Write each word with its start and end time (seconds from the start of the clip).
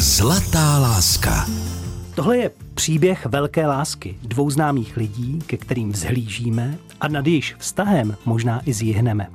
Zlatá 0.00 0.78
láska. 0.78 1.46
Tohle 2.14 2.36
je 2.36 2.50
příběh 2.74 3.26
velké 3.26 3.66
lásky 3.66 4.16
dvou 4.22 4.50
známých 4.50 4.96
lidí, 4.96 5.38
ke 5.46 5.56
kterým 5.56 5.92
vzhlížíme 5.92 6.78
a 7.00 7.08
nad 7.08 7.26
jejíž 7.26 7.56
vztahem 7.58 8.16
možná 8.24 8.60
i 8.66 8.72
zjihneme. 8.72 9.26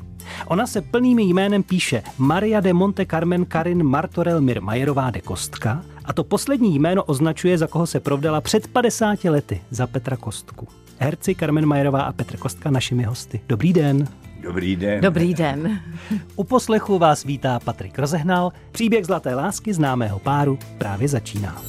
Ona 0.47 0.67
se 0.67 0.81
plným 0.81 1.19
jménem 1.19 1.63
píše 1.63 2.03
Maria 2.17 2.59
de 2.59 2.73
Monte 2.73 3.05
Carmen 3.05 3.45
Karin 3.45 3.83
Martorell 3.83 4.41
Mirmajerová 4.41 5.11
de 5.11 5.21
Kostka 5.21 5.81
a 6.05 6.13
to 6.13 6.23
poslední 6.23 6.79
jméno 6.79 7.03
označuje, 7.03 7.57
za 7.57 7.67
koho 7.67 7.87
se 7.87 7.99
provdala 7.99 8.41
před 8.41 8.67
50 8.67 9.23
lety, 9.23 9.61
za 9.69 9.87
Petra 9.87 10.17
Kostku. 10.17 10.67
Herci 10.97 11.35
Carmen 11.35 11.65
Majerová 11.65 12.01
a 12.01 12.11
Petr 12.11 12.37
Kostka 12.37 12.71
našimi 12.71 13.03
hosty. 13.03 13.41
Dobrý 13.47 13.73
den. 13.73 14.07
Dobrý 14.41 14.75
den. 14.75 15.01
Dobrý 15.01 15.33
den. 15.33 15.79
U 16.35 16.43
poslechu 16.43 16.99
vás 16.99 17.23
vítá 17.23 17.59
Patrik 17.59 17.99
Rozehnal. 17.99 18.51
Příběh 18.71 19.05
zlaté 19.05 19.35
lásky 19.35 19.73
známého 19.73 20.19
páru 20.19 20.59
právě 20.77 21.07
začíná. 21.07 21.61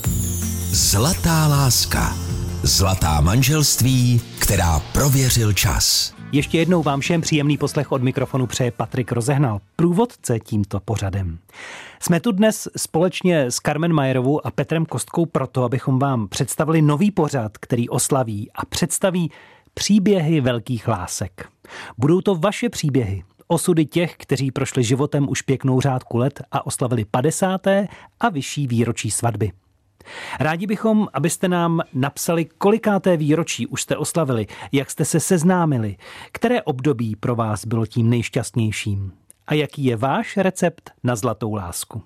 Zlatá 0.71 1.47
láska. 1.47 2.15
Zlatá 2.63 3.21
manželství, 3.21 4.21
která 4.39 4.81
prověřil 4.93 5.53
čas. 5.53 6.15
Ještě 6.33 6.59
jednou 6.59 6.83
vám 6.83 7.01
všem 7.01 7.21
příjemný 7.21 7.57
poslech 7.57 7.93
od 7.93 8.03
mikrofonu 8.03 8.47
přeje 8.47 8.71
Patrik 8.71 9.13
Rozehnal, 9.13 9.61
průvodce 9.77 10.39
tímto 10.39 10.81
pořadem. 10.81 11.39
Jsme 12.01 12.21
tu 12.21 12.33
dnes 12.33 12.69
společně 12.77 13.41
s 13.51 13.57
Carmen 13.57 13.93
Majerovou 13.93 14.47
a 14.47 14.51
Petrem 14.51 14.87
Kostkou 14.87 15.27
proto, 15.27 15.65
abychom 15.65 15.99
vám 15.99 16.29
představili 16.29 16.83
nový 16.83 17.11
pořad, 17.11 17.59
který 17.59 17.89
oslaví 17.89 18.51
a 18.55 18.67
představí 18.67 19.31
příběhy 19.75 20.41
velkých 20.41 20.89
lásek. 20.89 21.49
Budou 21.99 22.21
to 22.21 22.35
vaše 22.35 22.69
příběhy, 22.69 23.25
osudy 23.49 23.87
těch, 23.87 24.15
kteří 24.17 24.51
prošli 24.51 24.85
životem 24.85 25.29
už 25.29 25.43
pěknou 25.43 25.81
řádku 25.81 26.17
let 26.17 26.43
a 26.53 26.67
oslavili 26.67 27.05
50. 27.05 27.67
a 28.21 28.29
vyšší 28.29 28.67
výročí 28.67 29.11
svatby. 29.11 29.53
Rádi 30.41 30.67
bychom, 30.67 31.09
abyste 31.13 31.49
nám 31.49 31.81
napsali, 31.95 32.45
kolikáté 32.45 33.17
výročí 33.17 33.67
už 33.67 33.83
jste 33.83 33.97
oslavili, 33.97 34.47
jak 34.73 34.91
jste 34.91 35.05
se 35.05 35.21
seznámili, 35.21 35.97
které 36.33 36.63
období 36.63 37.17
pro 37.17 37.37
vás 37.37 37.67
bylo 37.67 37.87
tím 37.87 38.11
nejšťastnějším 38.11 39.13
a 39.47 39.55
jaký 39.55 39.85
je 39.85 39.97
váš 39.97 40.37
recept 40.37 40.91
na 41.05 41.17
zlatou 41.17 41.55
lásku. 41.55 42.03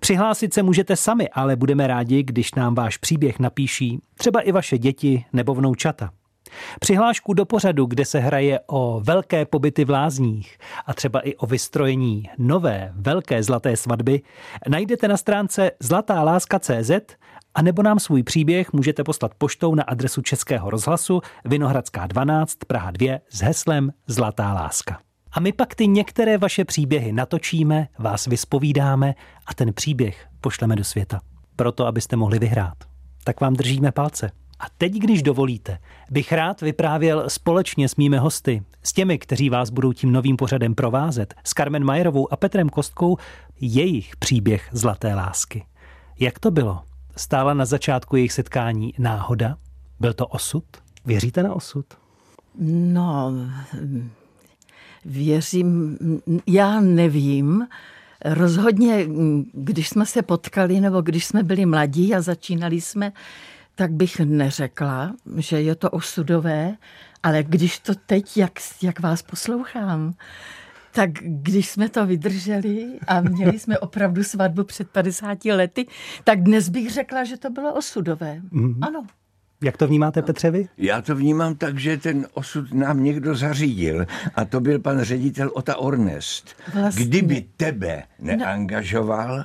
Přihlásit 0.00 0.54
se 0.54 0.62
můžete 0.62 0.96
sami, 0.96 1.28
ale 1.28 1.56
budeme 1.56 1.86
rádi, 1.86 2.22
když 2.22 2.54
nám 2.54 2.74
váš 2.74 2.96
příběh 2.96 3.38
napíší 3.38 4.00
třeba 4.14 4.40
i 4.40 4.52
vaše 4.52 4.78
děti 4.78 5.24
nebo 5.32 5.54
vnoučata. 5.54 6.10
Přihlášku 6.80 7.34
do 7.34 7.44
pořadu, 7.44 7.86
kde 7.86 8.04
se 8.04 8.18
hraje 8.18 8.60
o 8.66 9.00
velké 9.04 9.44
pobyty 9.44 9.84
v 9.84 9.90
lázních 9.90 10.58
a 10.86 10.94
třeba 10.94 11.20
i 11.20 11.34
o 11.34 11.46
vystrojení 11.46 12.30
nové 12.38 12.92
velké 12.94 13.42
zlaté 13.42 13.76
svatby, 13.76 14.22
najdete 14.68 15.08
na 15.08 15.16
stránce 15.16 15.70
zlatáláska.cz 15.80 16.90
a 17.54 17.62
nebo 17.62 17.82
nám 17.82 17.98
svůj 17.98 18.22
příběh 18.22 18.72
můžete 18.72 19.04
poslat 19.04 19.34
poštou 19.38 19.74
na 19.74 19.82
adresu 19.82 20.22
Českého 20.22 20.70
rozhlasu 20.70 21.20
Vinohradská 21.44 22.06
12 22.06 22.54
Praha 22.66 22.90
2 22.90 23.18
s 23.30 23.40
heslem 23.40 23.92
Zlatá 24.06 24.52
láska. 24.52 25.00
A 25.32 25.40
my 25.40 25.52
pak 25.52 25.74
ty 25.74 25.86
některé 25.86 26.38
vaše 26.38 26.64
příběhy 26.64 27.12
natočíme, 27.12 27.88
vás 27.98 28.26
vyspovídáme 28.26 29.14
a 29.46 29.54
ten 29.54 29.72
příběh 29.72 30.26
pošleme 30.40 30.76
do 30.76 30.84
světa. 30.84 31.20
Proto, 31.56 31.86
abyste 31.86 32.16
mohli 32.16 32.38
vyhrát. 32.38 32.76
Tak 33.24 33.40
vám 33.40 33.54
držíme 33.54 33.92
palce. 33.92 34.30
A 34.60 34.66
teď, 34.78 34.92
když 34.92 35.22
dovolíte, 35.22 35.78
bych 36.10 36.32
rád 36.32 36.60
vyprávěl 36.60 37.24
společně 37.28 37.88
s 37.88 37.96
mými 37.96 38.16
hosty, 38.16 38.62
s 38.82 38.92
těmi, 38.92 39.18
kteří 39.18 39.50
vás 39.50 39.70
budou 39.70 39.92
tím 39.92 40.12
novým 40.12 40.36
pořadem 40.36 40.74
provázet, 40.74 41.34
s 41.44 41.50
Carmen 41.50 41.84
Majerovou 41.84 42.32
a 42.32 42.36
Petrem 42.36 42.68
Kostkou, 42.68 43.16
jejich 43.60 44.16
příběh 44.16 44.68
zlaté 44.72 45.14
lásky. 45.14 45.64
Jak 46.18 46.38
to 46.38 46.50
bylo? 46.50 46.82
Stála 47.16 47.54
na 47.54 47.64
začátku 47.64 48.16
jejich 48.16 48.32
setkání 48.32 48.94
náhoda? 48.98 49.56
Byl 50.00 50.12
to 50.12 50.26
osud? 50.26 50.64
Věříte 51.06 51.42
na 51.42 51.54
osud? 51.54 51.86
No, 52.68 53.32
věřím, 55.04 55.98
já 56.46 56.80
nevím. 56.80 57.66
Rozhodně, 58.24 59.06
když 59.52 59.88
jsme 59.88 60.06
se 60.06 60.22
potkali, 60.22 60.80
nebo 60.80 61.00
když 61.00 61.26
jsme 61.26 61.42
byli 61.42 61.66
mladí 61.66 62.14
a 62.14 62.20
začínali 62.20 62.80
jsme, 62.80 63.12
tak 63.74 63.92
bych 63.92 64.20
neřekla, 64.20 65.14
že 65.36 65.60
je 65.60 65.74
to 65.74 65.90
osudové, 65.90 66.76
ale 67.22 67.42
když 67.42 67.78
to 67.78 67.94
teď, 68.06 68.36
jak, 68.36 68.52
jak 68.82 69.00
vás 69.00 69.22
poslouchám, 69.22 70.14
tak 70.92 71.10
když 71.22 71.68
jsme 71.68 71.88
to 71.88 72.06
vydrželi 72.06 72.98
a 73.06 73.20
měli 73.20 73.58
jsme 73.58 73.78
opravdu 73.78 74.24
svatbu 74.24 74.64
před 74.64 74.90
50 74.90 75.44
lety, 75.44 75.86
tak 76.24 76.42
dnes 76.42 76.68
bych 76.68 76.90
řekla, 76.90 77.24
že 77.24 77.36
to 77.36 77.50
bylo 77.50 77.74
osudové. 77.74 78.40
Mm-hmm. 78.52 78.78
Ano. 78.82 79.06
Jak 79.62 79.76
to 79.76 79.86
vnímáte, 79.86 80.22
Petřevi? 80.22 80.68
Já 80.78 81.02
to 81.02 81.14
vnímám 81.14 81.54
tak, 81.54 81.78
že 81.78 81.96
ten 81.96 82.26
osud 82.34 82.74
nám 82.74 83.04
někdo 83.04 83.34
zařídil 83.34 84.06
a 84.34 84.44
to 84.44 84.60
byl 84.60 84.78
pan 84.78 85.00
ředitel 85.00 85.50
Ota 85.54 85.76
Ornest. 85.76 86.56
Vlastně. 86.74 87.04
Kdyby 87.04 87.44
tebe 87.56 88.02
neangažoval, 88.18 89.36
no. 89.36 89.44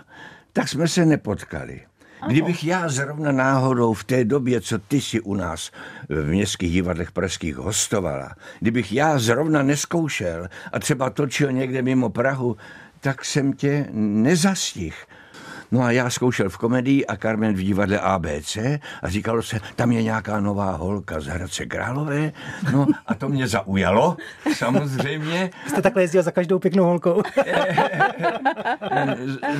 tak 0.54 0.68
jsme 0.70 0.88
se 0.88 1.06
nepotkali. 1.06 1.82
Kdybych 2.28 2.64
já 2.64 2.90
zrovna 2.90 3.32
náhodou 3.32 3.94
v 3.94 4.04
té 4.04 4.26
době, 4.26 4.62
co 4.62 4.80
ty 4.80 5.02
si 5.02 5.22
u 5.22 5.34
nás 5.34 5.72
v 6.10 6.28
městských 6.28 6.74
divadlech 6.74 7.12
pražských 7.12 7.56
hostovala, 7.56 8.36
kdybych 8.60 8.94
já 8.94 9.20
zrovna 9.20 9.64
neskoušel 9.64 10.48
a 10.72 10.80
třeba 10.80 11.10
točil 11.10 11.52
někde 11.52 11.82
mimo 11.82 12.10
Prahu, 12.10 12.58
tak 13.00 13.26
jsem 13.26 13.54
tě 13.54 13.88
nezastih. 13.92 15.06
No 15.76 15.82
a 15.82 15.92
já 15.92 16.10
zkoušel 16.10 16.50
v 16.50 16.58
komedii 16.58 17.06
a 17.06 17.18
Carmen 17.18 17.56
v 17.56 17.64
divadle 17.64 18.00
ABC 18.00 18.58
a 19.02 19.10
říkalo 19.10 19.42
se, 19.42 19.60
tam 19.76 19.92
je 19.92 20.04
nějaká 20.04 20.40
nová 20.40 20.72
holka 20.72 21.20
z 21.20 21.26
Hradce 21.26 21.66
Králové. 21.66 22.32
No 22.72 22.88
a 23.08 23.16
to 23.16 23.30
mě 23.30 23.48
zaujalo, 23.48 24.18
samozřejmě. 24.54 25.50
Jste 25.68 25.82
takhle 25.82 26.04
jezdil 26.04 26.24
za 26.24 26.32
každou 26.32 26.60
pěknou 26.60 26.84
holkou? 26.84 27.24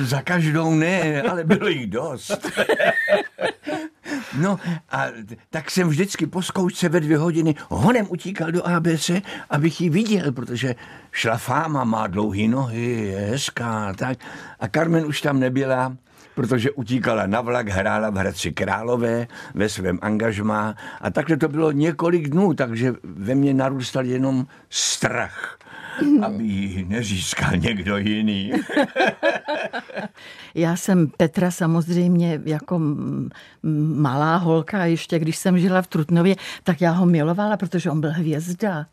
za 0.00 0.22
každou 0.22 0.74
ne, 0.74 1.22
ale 1.22 1.44
bylo 1.44 1.68
jich 1.68 1.86
dost. 1.86 2.48
No 4.38 4.58
a 4.90 5.06
tak 5.50 5.70
jsem 5.70 5.88
vždycky 5.88 6.26
po 6.26 6.42
zkoušce 6.42 6.88
ve 6.88 7.00
dvě 7.00 7.18
hodiny 7.18 7.54
honem 7.68 8.06
utíkal 8.08 8.52
do 8.52 8.66
ABC, 8.66 9.10
abych 9.50 9.80
ji 9.80 9.90
viděl, 9.90 10.32
protože 10.32 10.74
šla 11.12 11.36
fáma, 11.36 11.84
má 11.84 12.06
dlouhé 12.06 12.48
nohy, 12.48 13.06
je 13.06 13.18
hezká, 13.18 13.92
tak. 13.92 14.18
A 14.60 14.68
Carmen 14.68 15.06
už 15.06 15.20
tam 15.20 15.40
nebyla, 15.40 15.96
protože 16.36 16.70
utíkala 16.70 17.26
na 17.26 17.40
vlak, 17.40 17.68
hrála 17.68 18.10
v 18.10 18.16
Hradci 18.16 18.52
Králové 18.52 19.26
ve 19.54 19.68
svém 19.68 19.98
angažmá. 20.02 20.76
A 21.00 21.10
takhle 21.10 21.36
to 21.36 21.48
bylo 21.48 21.72
několik 21.72 22.28
dnů, 22.28 22.54
takže 22.54 22.94
ve 23.02 23.34
mně 23.34 23.54
narůstal 23.54 24.04
jenom 24.04 24.46
strach 24.70 25.58
aby 26.22 26.44
ji 26.44 26.84
nezískal 26.84 27.56
někdo 27.56 27.96
jiný. 27.96 28.52
Já 30.54 30.76
jsem 30.76 31.08
Petra 31.16 31.50
samozřejmě 31.50 32.40
jako 32.44 32.80
malá 33.94 34.36
holka, 34.36 34.84
ještě 34.84 35.18
když 35.18 35.36
jsem 35.36 35.58
žila 35.58 35.82
v 35.82 35.86
Trutnově, 35.86 36.36
tak 36.64 36.80
já 36.80 36.90
ho 36.90 37.06
milovala, 37.06 37.56
protože 37.56 37.90
on 37.90 38.00
byl 38.00 38.12
hvězda 38.12 38.86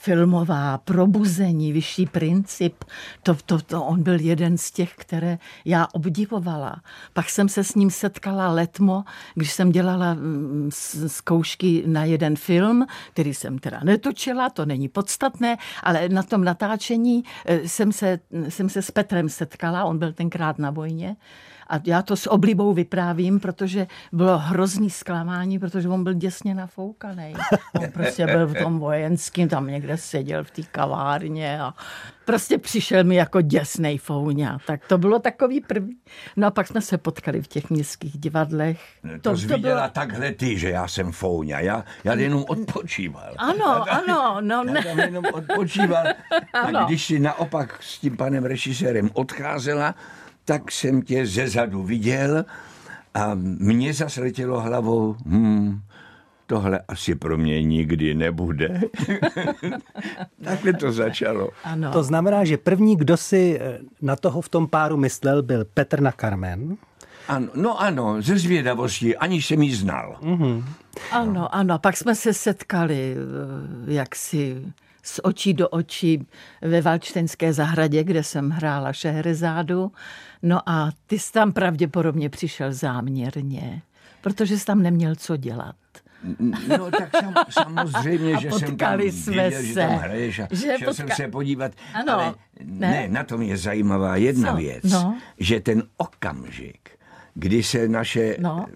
filmová, 0.00 0.78
probuzení, 0.78 1.72
vyšší 1.72 2.06
princip. 2.06 2.84
To, 3.22 3.34
to, 3.46 3.58
to 3.58 3.84
on 3.84 4.02
byl 4.02 4.20
jeden 4.20 4.58
z 4.58 4.70
těch, 4.70 4.94
které 4.94 5.38
já 5.64 5.86
obdivovala. 5.92 6.82
Pak 7.12 7.30
jsem 7.30 7.48
se 7.48 7.64
s 7.64 7.74
ním 7.74 7.90
setkala 7.90 8.52
letmo, 8.52 9.04
když 9.34 9.52
jsem 9.52 9.72
dělala 9.72 10.14
mm, 10.14 10.70
zkoušky 11.06 11.82
na 11.86 12.04
jeden 12.04 12.36
film, 12.36 12.86
který 13.12 13.34
jsem 13.34 13.58
teda 13.58 13.80
netočila, 13.84 14.50
to 14.50 14.66
není 14.66 14.88
podstatné, 14.88 15.56
ale 15.82 16.08
na 16.08 16.22
tom 16.22 16.44
natáčení 16.44 17.24
eh, 17.46 17.68
jsem 17.68 17.92
se, 17.92 18.18
jsem 18.48 18.68
se 18.68 18.82
s 18.82 18.90
Petrem 18.90 19.28
setkala, 19.28 19.84
on 19.84 19.98
byl 19.98 20.12
tenkrát 20.12 20.58
na 20.58 20.70
vojně 20.70 21.16
a 21.70 21.80
já 21.86 22.02
to 22.02 22.16
s 22.16 22.30
oblibou 22.30 22.72
vyprávím, 22.72 23.40
protože 23.40 23.86
bylo 24.12 24.38
hrozný 24.38 24.90
zklamání, 24.90 25.58
protože 25.58 25.88
on 25.88 26.04
byl 26.04 26.14
děsně 26.14 26.54
nafoukaný. 26.54 27.34
On 27.80 27.90
prostě 27.90 28.26
byl 28.26 28.46
v 28.46 28.54
tom 28.54 28.78
vojenském, 28.78 29.48
tam 29.48 29.66
někde 29.66 29.96
seděl 29.96 30.44
v 30.44 30.50
té 30.50 30.62
kavárně 30.62 31.60
a 31.60 31.74
prostě 32.24 32.58
přišel 32.58 33.04
mi 33.04 33.14
jako 33.14 33.40
děsnej 33.40 33.98
fouňa. 33.98 34.58
Tak 34.66 34.86
to 34.86 34.98
bylo 34.98 35.18
takový 35.18 35.60
první. 35.60 35.96
No 36.36 36.46
a 36.46 36.50
pak 36.50 36.66
jsme 36.66 36.80
se 36.80 36.98
potkali 36.98 37.42
v 37.42 37.46
těch 37.46 37.70
městských 37.70 38.18
divadlech. 38.18 38.80
To, 39.22 39.36
to, 39.36 39.48
to 39.48 39.58
bylo... 39.58 39.80
takhle 39.92 40.32
ty, 40.32 40.58
že 40.58 40.70
já 40.70 40.88
jsem 40.88 41.12
fouňa. 41.12 41.60
Já, 41.60 41.84
já 42.04 42.14
jenom 42.14 42.44
odpočíval. 42.48 43.34
Ano, 43.36 43.84
já 43.86 43.92
ano. 43.92 44.36
No, 44.40 44.64
já 44.74 44.82
tam 44.82 44.98
jenom 44.98 45.24
odpočíval. 45.32 46.04
ano. 46.52 46.78
A 46.78 46.84
když 46.84 47.04
si 47.04 47.18
naopak 47.18 47.82
s 47.82 47.98
tím 47.98 48.16
panem 48.16 48.44
režisérem 48.44 49.10
odcházela, 49.12 49.94
tak 50.50 50.72
jsem 50.72 51.02
tě 51.02 51.26
ze 51.26 51.48
zadu 51.48 51.82
viděl 51.82 52.44
a 53.14 53.30
mě 53.34 53.94
zase 53.94 54.20
letělo 54.20 54.60
hlavou, 54.60 55.16
hmm, 55.26 55.80
tohle 56.46 56.80
asi 56.88 57.14
pro 57.14 57.36
mě 57.36 57.62
nikdy 57.62 58.14
nebude. 58.14 58.80
Takhle 60.44 60.72
to 60.72 60.92
začalo. 60.92 61.48
Ano. 61.64 61.92
To 61.92 62.02
znamená, 62.02 62.44
že 62.44 62.56
první, 62.56 62.96
kdo 62.96 63.16
si 63.16 63.58
eh, 63.60 63.78
na 64.02 64.16
toho 64.16 64.40
v 64.40 64.48
tom 64.48 64.68
páru 64.68 64.96
myslel, 64.96 65.42
byl 65.42 65.64
Petr 65.64 66.00
na 66.00 66.12
Carmen. 66.12 66.76
Ano, 67.28 67.48
no 67.54 67.80
ano, 67.80 68.22
ze 68.22 68.38
zvědavosti, 68.38 69.16
ani 69.16 69.42
jsem 69.42 69.62
ji 69.62 69.74
znal. 69.74 70.18
Mm-hmm. 70.22 70.64
Ano, 71.10 71.54
ano, 71.54 71.78
pak 71.78 71.96
jsme 71.96 72.14
se 72.14 72.34
setkali 72.34 73.14
eh, 73.16 73.92
jaksi 73.92 74.62
z 75.02 75.20
očí 75.22 75.54
do 75.54 75.68
očí 75.68 76.26
ve 76.62 76.80
Valčtenské 76.80 77.52
zahradě, 77.52 78.04
kde 78.04 78.24
jsem 78.24 78.50
hrála 78.50 78.92
Šehrezádu. 78.92 79.92
No 80.42 80.68
a 80.68 80.90
ty 81.06 81.18
jsi 81.18 81.32
tam 81.32 81.52
pravděpodobně 81.52 82.30
přišel 82.30 82.72
záměrně, 82.72 83.82
protože 84.20 84.58
jsi 84.58 84.66
tam 84.66 84.82
neměl 84.82 85.14
co 85.14 85.36
dělat. 85.36 85.76
No 86.68 86.90
tak 86.90 87.10
sam, 87.22 87.34
samozřejmě, 87.50 88.36
že 88.40 88.50
jsem 88.50 88.76
tam 88.76 89.00
jsme 89.00 89.44
viděl, 89.44 89.60
se. 89.60 89.66
že 89.66 89.74
tam 89.74 89.90
hraješ 89.90 90.38
a 90.38 90.48
že 90.50 90.56
šel 90.56 90.78
potka... 90.78 90.92
jsem 90.92 91.08
se 91.10 91.28
podívat. 91.28 91.72
Ano, 91.94 92.12
ale 92.12 92.34
ne. 92.64 92.90
ne, 92.90 93.08
na 93.08 93.24
tom 93.24 93.42
je 93.42 93.56
zajímavá 93.56 94.16
jedna 94.16 94.50
Co? 94.50 94.56
věc, 94.56 94.84
no. 94.84 95.18
že 95.38 95.60
ten 95.60 95.82
okamžik, 95.96 96.90
kdy 97.34 97.62
se 97.62 97.88
naše 97.88 98.36
no. 98.40 98.66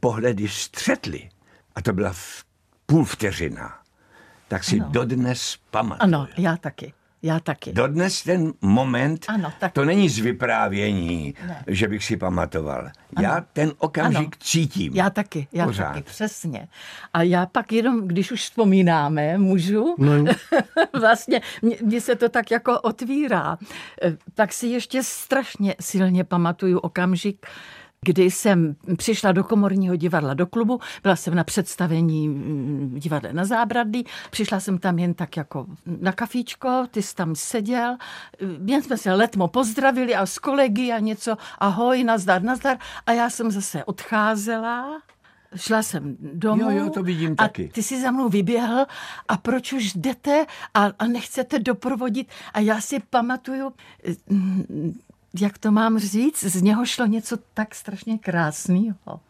pohledy 0.00 0.48
střetly, 0.48 1.28
a 1.74 1.82
to 1.82 1.92
byla 1.92 2.10
v 2.12 2.44
půl 2.86 3.04
vteřina, 3.04 3.78
tak 4.48 4.64
si 4.64 4.80
ano. 4.80 4.90
dodnes 4.90 5.58
pamatuju. 5.70 6.04
Ano, 6.04 6.28
já 6.38 6.56
taky. 6.56 6.92
Já 7.22 7.40
taky. 7.40 7.72
Dodnes 7.72 8.22
ten 8.22 8.52
moment, 8.60 9.24
ano, 9.28 9.52
tak... 9.60 9.72
to 9.72 9.84
není 9.84 10.08
z 10.08 10.18
vyprávění, 10.18 11.34
ne. 11.46 11.64
že 11.66 11.88
bych 11.88 12.04
si 12.04 12.16
pamatoval. 12.16 12.90
Ano. 13.16 13.28
Já 13.28 13.44
ten 13.52 13.72
okamžik 13.78 14.20
ano. 14.20 14.30
cítím. 14.38 14.92
Já 14.94 15.10
taky, 15.10 15.48
já 15.52 15.64
Pořád. 15.64 15.92
taky, 15.92 16.02
přesně. 16.02 16.68
A 17.14 17.22
já 17.22 17.46
pak 17.46 17.72
jenom, 17.72 18.08
když 18.08 18.32
už 18.32 18.40
vzpomínáme, 18.40 19.38
můžu, 19.38 19.94
no. 19.98 20.24
vlastně 21.00 21.40
mně 21.82 22.00
se 22.00 22.14
to 22.14 22.28
tak 22.28 22.50
jako 22.50 22.80
otvírá, 22.80 23.58
eh, 24.02 24.16
tak 24.34 24.52
si 24.52 24.66
ještě 24.66 25.02
strašně 25.02 25.74
silně 25.80 26.24
pamatuju 26.24 26.78
okamžik, 26.78 27.46
kdy 28.00 28.30
jsem 28.30 28.76
přišla 28.96 29.32
do 29.32 29.44
komorního 29.44 29.96
divadla 29.96 30.34
do 30.34 30.46
klubu, 30.46 30.80
byla 31.02 31.16
jsem 31.16 31.34
na 31.34 31.44
představení 31.44 32.28
mm, 32.28 32.94
divadla 32.98 33.32
na 33.32 33.44
Zábradlí, 33.44 34.06
přišla 34.30 34.60
jsem 34.60 34.78
tam 34.78 34.98
jen 34.98 35.14
tak 35.14 35.36
jako 35.36 35.66
na 35.86 36.12
kafíčko, 36.12 36.86
ty 36.90 37.02
jsi 37.02 37.14
tam 37.14 37.34
seděl, 37.34 37.96
jen 38.64 38.82
jsme 38.82 38.96
se 38.96 39.14
letmo 39.14 39.48
pozdravili 39.48 40.14
a 40.14 40.26
s 40.26 40.38
kolegy 40.38 40.92
a 40.92 40.98
něco, 40.98 41.36
ahoj, 41.58 42.04
nazdar, 42.04 42.42
nazdar 42.42 42.78
a 43.06 43.12
já 43.12 43.30
jsem 43.30 43.50
zase 43.50 43.84
odcházela 43.84 45.00
šla 45.56 45.82
jsem 45.82 46.16
domů 46.20 46.62
jo, 46.62 46.70
jo, 46.70 46.90
to 46.90 47.02
vidím 47.02 47.32
a 47.32 47.34
taky. 47.34 47.68
ty 47.68 47.82
si 47.82 48.02
za 48.02 48.10
mnou 48.10 48.28
vyběhl 48.28 48.86
a 49.28 49.36
proč 49.36 49.72
už 49.72 49.92
jdete 49.92 50.46
a, 50.74 50.84
a 50.98 51.06
nechcete 51.06 51.58
doprovodit 51.58 52.28
a 52.54 52.60
já 52.60 52.80
si 52.80 53.00
pamatuju, 53.10 53.72
jak 55.40 55.58
to 55.58 55.70
mám 55.70 55.98
říct, 55.98 56.44
z 56.44 56.62
něho 56.62 56.86
šlo 56.86 57.06
něco 57.06 57.36
tak 57.54 57.74
strašně 57.74 58.18
krásného. 58.18 59.20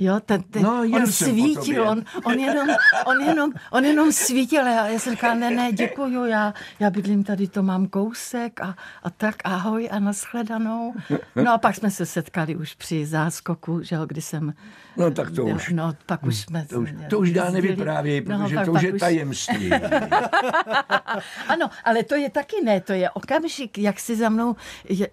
Jo, 0.00 0.20
ten, 0.20 0.42
ten, 0.42 0.62
no, 0.62 0.82
on 0.94 1.06
svítil, 1.06 1.88
on, 1.88 2.02
on, 2.24 2.38
jenom, 2.38 2.68
on, 3.06 3.20
jenom, 3.20 3.52
on 3.70 3.84
jenom 3.84 4.12
svítil 4.12 4.62
a 4.62 4.88
já, 4.88 4.98
jsem 4.98 5.12
říkala, 5.12 5.34
ne, 5.34 5.50
ne, 5.50 5.72
děkuju, 5.72 6.24
já, 6.24 6.54
já 6.80 6.90
bydlím 6.90 7.24
tady, 7.24 7.48
to 7.48 7.62
mám 7.62 7.86
kousek 7.86 8.60
a, 8.60 8.76
a 9.02 9.10
tak 9.10 9.34
ahoj 9.44 9.88
a 9.92 9.98
nashledanou. 9.98 10.94
No 11.36 11.52
a 11.52 11.58
pak 11.58 11.76
jsme 11.76 11.90
se 11.90 12.06
setkali 12.06 12.56
už 12.56 12.74
při 12.74 13.06
záskoku, 13.06 13.82
že 13.82 13.96
jo, 13.96 14.06
kdy 14.06 14.22
jsem... 14.22 14.54
No 14.96 15.10
tak 15.10 15.30
to 15.30 15.44
už... 15.44 15.68
No, 15.68 15.92
pak 16.06 16.22
už 16.22 16.36
jsme... 16.36 16.66
To 16.66 16.80
už, 16.80 16.94
to 17.10 17.18
už 17.18 17.32
dá 17.32 17.50
nevyprávěj, 17.50 18.24
no, 18.28 18.38
protože 18.38 18.56
no, 18.56 18.64
to 18.64 18.72
už 18.72 18.82
je 18.82 18.92
tajemství. 18.92 19.70
ano, 21.48 21.70
ale 21.84 22.02
to 22.02 22.14
je 22.14 22.30
taky 22.30 22.56
ne, 22.64 22.80
to 22.80 22.92
je 22.92 23.10
okamžik, 23.10 23.78
jak 23.78 24.00
si 24.00 24.16
za 24.16 24.28
mnou, 24.28 24.56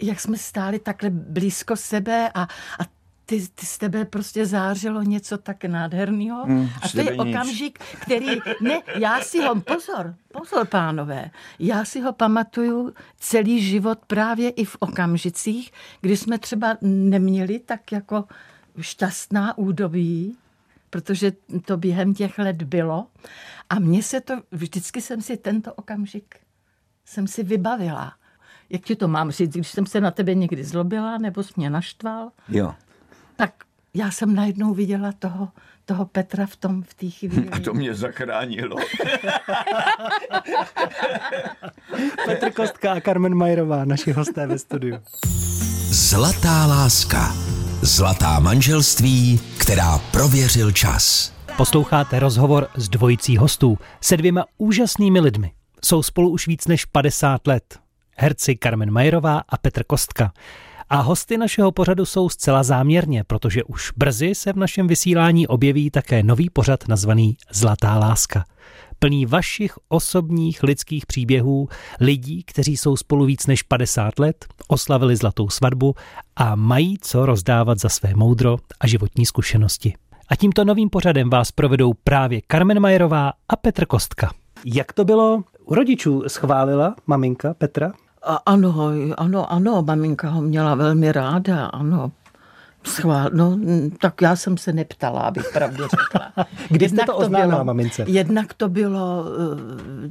jak 0.01 0.19
jsme 0.19 0.37
stáli 0.37 0.79
takhle 0.79 1.09
blízko 1.09 1.75
sebe 1.75 2.31
a, 2.33 2.41
a 2.79 3.00
ty, 3.25 3.47
ty 3.55 3.65
z 3.65 3.77
tebe 3.77 4.05
prostě 4.05 4.45
zářilo 4.45 5.01
něco 5.01 5.37
tak 5.37 5.65
nádherného. 5.65 6.45
Hmm, 6.45 6.69
a 6.81 6.89
to 6.89 6.99
je 6.99 7.11
okamžik, 7.13 7.79
který, 8.01 8.27
ne, 8.61 8.81
já 8.95 9.21
si 9.21 9.41
ho, 9.41 9.61
pozor, 9.61 10.15
pozor 10.33 10.67
pánové, 10.67 11.31
já 11.59 11.85
si 11.85 12.01
ho 12.01 12.13
pamatuju 12.13 12.93
celý 13.19 13.61
život 13.61 13.99
právě 14.07 14.49
i 14.49 14.65
v 14.65 14.77
okamžicích, 14.79 15.71
kdy 16.01 16.17
jsme 16.17 16.39
třeba 16.39 16.77
neměli 16.81 17.59
tak 17.59 17.91
jako 17.91 18.25
šťastná 18.81 19.57
údobí, 19.57 20.37
protože 20.89 21.31
to 21.65 21.77
během 21.77 22.13
těch 22.13 22.39
let 22.39 22.63
bylo. 22.63 23.07
A 23.69 23.79
mně 23.79 24.03
se 24.03 24.21
to, 24.21 24.33
vždycky 24.51 25.01
jsem 25.01 25.21
si 25.21 25.37
tento 25.37 25.73
okamžik 25.73 26.35
jsem 27.05 27.27
si 27.27 27.43
vybavila. 27.43 28.13
Jak 28.69 28.81
ti 28.81 28.95
to 28.95 29.07
mám 29.07 29.31
říct, 29.31 29.53
když 29.53 29.67
jsem 29.67 29.85
se 29.85 30.01
na 30.01 30.11
tebe 30.11 30.35
někdy 30.35 30.63
zlobila, 30.63 31.17
nebo 31.17 31.43
jsi 31.43 31.53
mě 31.57 31.69
naštval? 31.69 32.31
Jo 32.49 32.75
tak 33.41 33.53
já 33.93 34.11
jsem 34.11 34.35
najednou 34.35 34.73
viděla 34.73 35.11
toho, 35.19 35.49
toho 35.85 36.05
Petra 36.05 36.45
v 36.45 36.55
tom 36.55 36.83
v 36.83 36.93
té 36.93 37.09
chvíli. 37.09 37.49
A 37.49 37.59
to 37.59 37.73
mě 37.73 37.95
zachránilo. 37.95 38.75
Petr 42.25 42.51
Kostka 42.51 42.93
a 42.93 43.01
Carmen 43.01 43.35
Majerová, 43.35 43.85
naši 43.85 44.11
hosté 44.11 44.47
ve 44.47 44.59
studiu. 44.59 44.97
Zlatá 45.89 46.65
láska. 46.65 47.35
Zlatá 47.81 48.39
manželství, 48.39 49.39
která 49.59 49.97
prověřil 50.11 50.71
čas. 50.71 51.33
Posloucháte 51.57 52.19
rozhovor 52.19 52.67
s 52.75 52.89
dvojicí 52.89 53.37
hostů, 53.37 53.77
se 54.01 54.17
dvěma 54.17 54.45
úžasnými 54.57 55.19
lidmi. 55.19 55.51
Jsou 55.85 56.03
spolu 56.03 56.29
už 56.29 56.47
víc 56.47 56.67
než 56.67 56.85
50 56.85 57.47
let. 57.47 57.79
Herci 58.17 58.57
Carmen 58.63 58.91
Majerová 58.91 59.41
a 59.49 59.57
Petr 59.57 59.83
Kostka. 59.83 60.33
A 60.93 61.01
hosty 61.01 61.37
našeho 61.37 61.71
pořadu 61.71 62.05
jsou 62.05 62.29
zcela 62.29 62.63
záměrně, 62.63 63.23
protože 63.23 63.63
už 63.63 63.91
brzy 63.97 64.35
se 64.35 64.53
v 64.53 64.55
našem 64.57 64.87
vysílání 64.87 65.47
objeví 65.47 65.91
také 65.91 66.23
nový 66.23 66.49
pořad 66.49 66.87
nazvaný 66.87 67.37
Zlatá 67.51 67.97
láska. 67.97 68.45
Plný 68.99 69.25
vašich 69.25 69.73
osobních 69.89 70.63
lidských 70.63 71.05
příběhů, 71.05 71.69
lidí, 71.99 72.43
kteří 72.43 72.77
jsou 72.77 72.97
spolu 72.97 73.25
víc 73.25 73.47
než 73.47 73.63
50 73.63 74.19
let, 74.19 74.45
oslavili 74.67 75.15
zlatou 75.15 75.49
svatbu 75.49 75.95
a 76.35 76.55
mají 76.55 76.97
co 77.01 77.25
rozdávat 77.25 77.79
za 77.79 77.89
své 77.89 78.13
moudro 78.15 78.57
a 78.79 78.87
životní 78.87 79.25
zkušenosti. 79.25 79.93
A 80.29 80.35
tímto 80.35 80.65
novým 80.65 80.89
pořadem 80.89 81.29
vás 81.29 81.51
provedou 81.51 81.93
právě 82.03 82.41
Carmen 82.51 82.79
Majerová 82.79 83.33
a 83.49 83.55
Petr 83.55 83.85
Kostka. 83.85 84.31
Jak 84.65 84.93
to 84.93 85.05
bylo 85.05 85.43
u 85.65 85.75
rodičů? 85.75 86.23
Schválila 86.27 86.95
maminka 87.07 87.53
Petra? 87.53 87.91
A 88.23 88.35
ano, 88.45 88.91
ano, 89.17 89.51
ano, 89.51 89.81
maminka 89.81 90.29
ho 90.29 90.41
měla 90.41 90.75
velmi 90.75 91.11
ráda, 91.11 91.65
ano. 91.65 92.11
Schvál, 92.83 93.29
no, 93.33 93.59
tak 93.99 94.21
já 94.21 94.35
jsem 94.35 94.57
se 94.57 94.73
neptala, 94.73 95.21
abych 95.21 95.49
pravdu 95.53 95.83
řekla. 95.83 96.45
Kdy 96.69 96.89
jste 96.89 97.05
to 97.05 97.15
oznámila 97.15 97.49
bylo, 97.49 97.65
mamince? 97.65 98.03
Jednak 98.07 98.53
to 98.53 98.69
bylo 98.69 99.23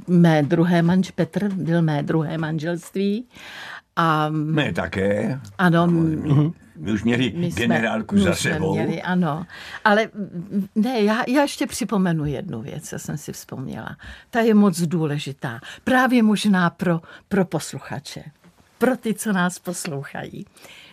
uh, 0.08 0.16
mé 0.16 0.42
druhé 0.42 0.82
manž, 0.82 1.10
Petr 1.10 1.48
byl 1.54 1.82
mé 1.82 2.02
druhé 2.02 2.38
manželství. 2.38 3.26
A, 3.96 4.28
mé 4.28 4.72
také. 4.72 5.40
Ano. 5.58 5.86
Uh-huh. 5.86 6.52
My 6.80 6.92
už 6.92 7.04
měli 7.04 7.32
my 7.36 7.52
jsme, 7.52 7.60
generálku 7.60 8.14
my 8.14 8.20
za 8.20 8.34
sebou. 8.34 8.74
Měli, 8.74 9.02
ano. 9.02 9.46
Ale 9.84 10.08
ne, 10.74 11.00
já, 11.02 11.24
já 11.28 11.42
ještě 11.42 11.66
připomenu 11.66 12.24
jednu 12.24 12.62
věc, 12.62 12.88
co 12.88 12.98
jsem 12.98 13.18
si 13.18 13.32
vzpomněla. 13.32 13.96
Ta 14.30 14.40
je 14.40 14.54
moc 14.54 14.80
důležitá. 14.80 15.60
Právě 15.84 16.22
možná 16.22 16.70
pro, 16.70 17.00
pro 17.28 17.44
posluchače. 17.44 18.22
Pro 18.78 18.96
ty, 18.96 19.14
co 19.14 19.32
nás 19.32 19.58
poslouchají. 19.58 20.46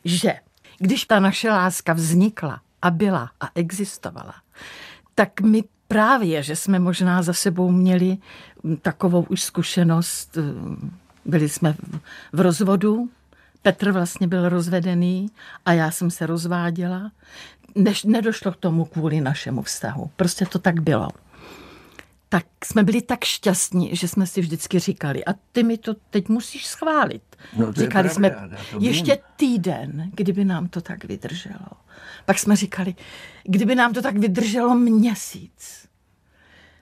Že 0.06 0.34
když 0.78 1.06
ta 1.06 1.20
naše 1.20 1.50
láska 1.50 1.94
vznikla 1.94 2.62
a 2.82 2.92
byla 2.92 3.32
a 3.42 3.50
existovala, 3.56 4.34
tak 5.16 5.42
my 5.42 5.64
právě, 5.88 6.44
že 6.44 6.56
jsme 6.56 6.80
možná 6.80 7.22
za 7.22 7.34
sebou 7.34 7.72
měli 7.72 8.18
takovou 8.82 9.26
už 9.30 9.42
zkušenost, 9.42 10.38
byli 11.26 11.50
jsme 11.50 11.76
v 12.34 12.40
rozvodu, 12.40 13.10
Petr 13.62 13.92
vlastně 13.92 14.28
byl 14.28 14.50
rozvedený 14.50 15.30
a 15.66 15.74
já 15.74 15.92
jsem 15.92 16.12
se 16.12 16.26
rozváděla. 16.26 17.12
Než 17.76 18.04
nedošlo 18.04 18.52
k 18.52 18.58
tomu 18.58 18.86
kvůli 18.86 19.22
našemu 19.22 19.62
vztahu. 19.62 20.12
Prostě 20.16 20.46
to 20.46 20.60
tak 20.60 20.82
bylo. 20.82 21.10
Tak 22.30 22.46
jsme 22.64 22.84
byli 22.84 23.02
tak 23.02 23.24
šťastní, 23.24 23.96
že 23.96 24.08
jsme 24.08 24.28
si 24.28 24.42
vždycky 24.42 24.80
říkali, 24.80 25.26
a 25.26 25.34
ty 25.52 25.64
mi 25.64 25.78
to 25.78 25.94
teď 26.10 26.30
musíš 26.30 26.68
schválit. 26.68 27.24
No, 27.58 27.74
říkali 27.74 28.10
jsme, 28.10 28.50
ještě 28.80 29.20
týden, 29.36 30.12
kdyby 30.14 30.46
nám 30.46 30.68
to 30.68 30.82
tak 30.82 31.04
vydrželo. 31.04 31.68
Pak 32.26 32.40
jsme 32.40 32.56
říkali, 32.56 32.96
kdyby 33.44 33.76
nám 33.76 33.94
to 33.94 34.02
tak 34.02 34.18
vydrželo 34.18 34.76
měsíc. 34.76 35.87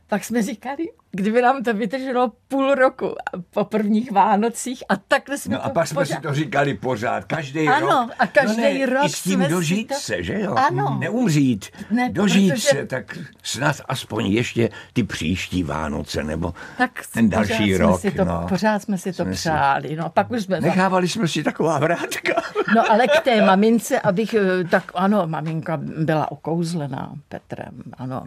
Pak 0.08 0.24
jsme 0.24 0.42
říkali, 0.42 0.86
kdyby 1.12 1.42
nám 1.42 1.64
to 1.64 1.74
vydrželo 1.74 2.32
půl 2.48 2.76
roku 2.76 3.16
po 3.50 3.66
prvních 3.66 4.12
Vánocích 4.12 4.84
a 4.90 4.96
takhle 4.96 5.38
jsme 5.38 5.56
no 5.56 5.62
to 5.62 5.66
a 5.66 5.70
pak 5.70 5.88
jsme 5.88 5.96
pořád... 5.96 6.16
si 6.16 6.22
to 6.22 6.34
říkali 6.34 6.74
pořád, 6.74 7.26
každý 7.26 7.68
ano, 7.68 7.88
rok. 7.88 8.12
a 8.20 8.28
každý 8.28 8.62
no 8.62 8.80
ne, 8.80 8.86
rok 8.86 9.06
I 9.06 9.10
s 9.10 9.24
tím 9.24 9.34
jsme 9.34 9.48
dožít 9.48 9.88
to... 9.88 9.94
se, 9.94 10.24
že 10.24 10.40
jo? 10.42 10.56
Ano. 10.56 10.98
Neumřít. 11.00 11.66
Ne, 11.92 12.10
dožít 12.10 12.54
protože... 12.54 12.68
se, 12.68 12.86
tak 12.86 13.18
snad 13.44 13.76
aspoň 13.86 14.26
ještě 14.26 14.70
ty 14.94 15.04
příští 15.04 15.64
Vánoce, 15.64 16.24
nebo 16.24 16.54
tak 16.78 16.92
ten 17.14 17.30
další 17.30 17.72
pořád 17.72 17.78
rok. 17.78 18.00
Jsme 18.00 18.12
si 18.12 18.18
to, 18.18 18.26
no. 18.26 18.46
Pořád 18.50 18.82
jsme 18.82 18.98
si 18.98 19.14
to 19.14 19.24
Jsme 19.24 19.32
přáli. 19.32 19.96
No, 19.96 20.10
pak 20.10 20.32
už 20.32 20.44
jsme... 20.44 20.62
Nechávali 20.62 21.08
jsme 21.08 21.28
si 21.28 21.44
taková 21.44 21.80
vrátka. 21.80 22.42
No 22.76 22.92
ale 22.92 23.08
k 23.08 23.20
té 23.24 23.42
mamince, 23.46 24.00
abych, 24.00 24.34
eh, 24.34 24.64
tak 24.64 24.92
ano, 24.96 25.28
maminka 25.28 25.78
byla 25.78 26.32
okouzlená 26.32 27.14
Petrem, 27.30 27.84
ano. 27.98 28.24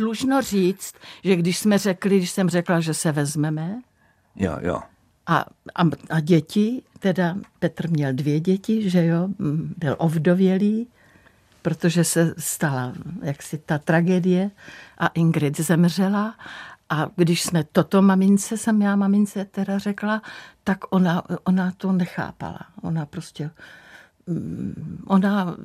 Dlužno 0.00 0.42
říct, 0.42 0.94
že 1.24 1.36
když 1.36 1.58
jsme 1.58 1.78
řekli, 1.78 2.16
když 2.18 2.30
jsem 2.30 2.48
řekla, 2.48 2.80
že 2.80 2.94
se 2.94 3.12
vezmeme, 3.12 3.80
Jo, 4.36 4.56
jo. 4.60 4.80
a, 5.26 5.44
a, 5.74 5.82
a 6.10 6.20
děti, 6.20 6.82
teda 6.98 7.36
Petr 7.58 7.90
měl 7.90 8.12
dvě 8.12 8.40
děti, 8.40 8.90
že 8.90 9.06
jo, 9.06 9.28
byl 9.76 9.96
ovdovělý, 9.98 10.88
protože 11.62 12.04
se 12.04 12.34
stala 12.38 12.92
jaksi 13.22 13.58
ta 13.58 13.78
tragédie 13.78 14.50
a 14.98 15.06
Ingrid 15.06 15.60
zemřela 15.60 16.34
a 16.90 17.06
když 17.16 17.42
jsme 17.42 17.64
toto 17.64 18.02
mamince, 18.02 18.56
jsem 18.56 18.82
já 18.82 18.96
mamince 18.96 19.44
teda 19.44 19.78
řekla, 19.78 20.22
tak 20.64 20.78
ona, 20.90 21.22
ona 21.44 21.72
to 21.76 21.92
nechápala. 21.92 22.60
Ona 22.82 23.06
prostě 23.06 23.50
ona 25.06 25.56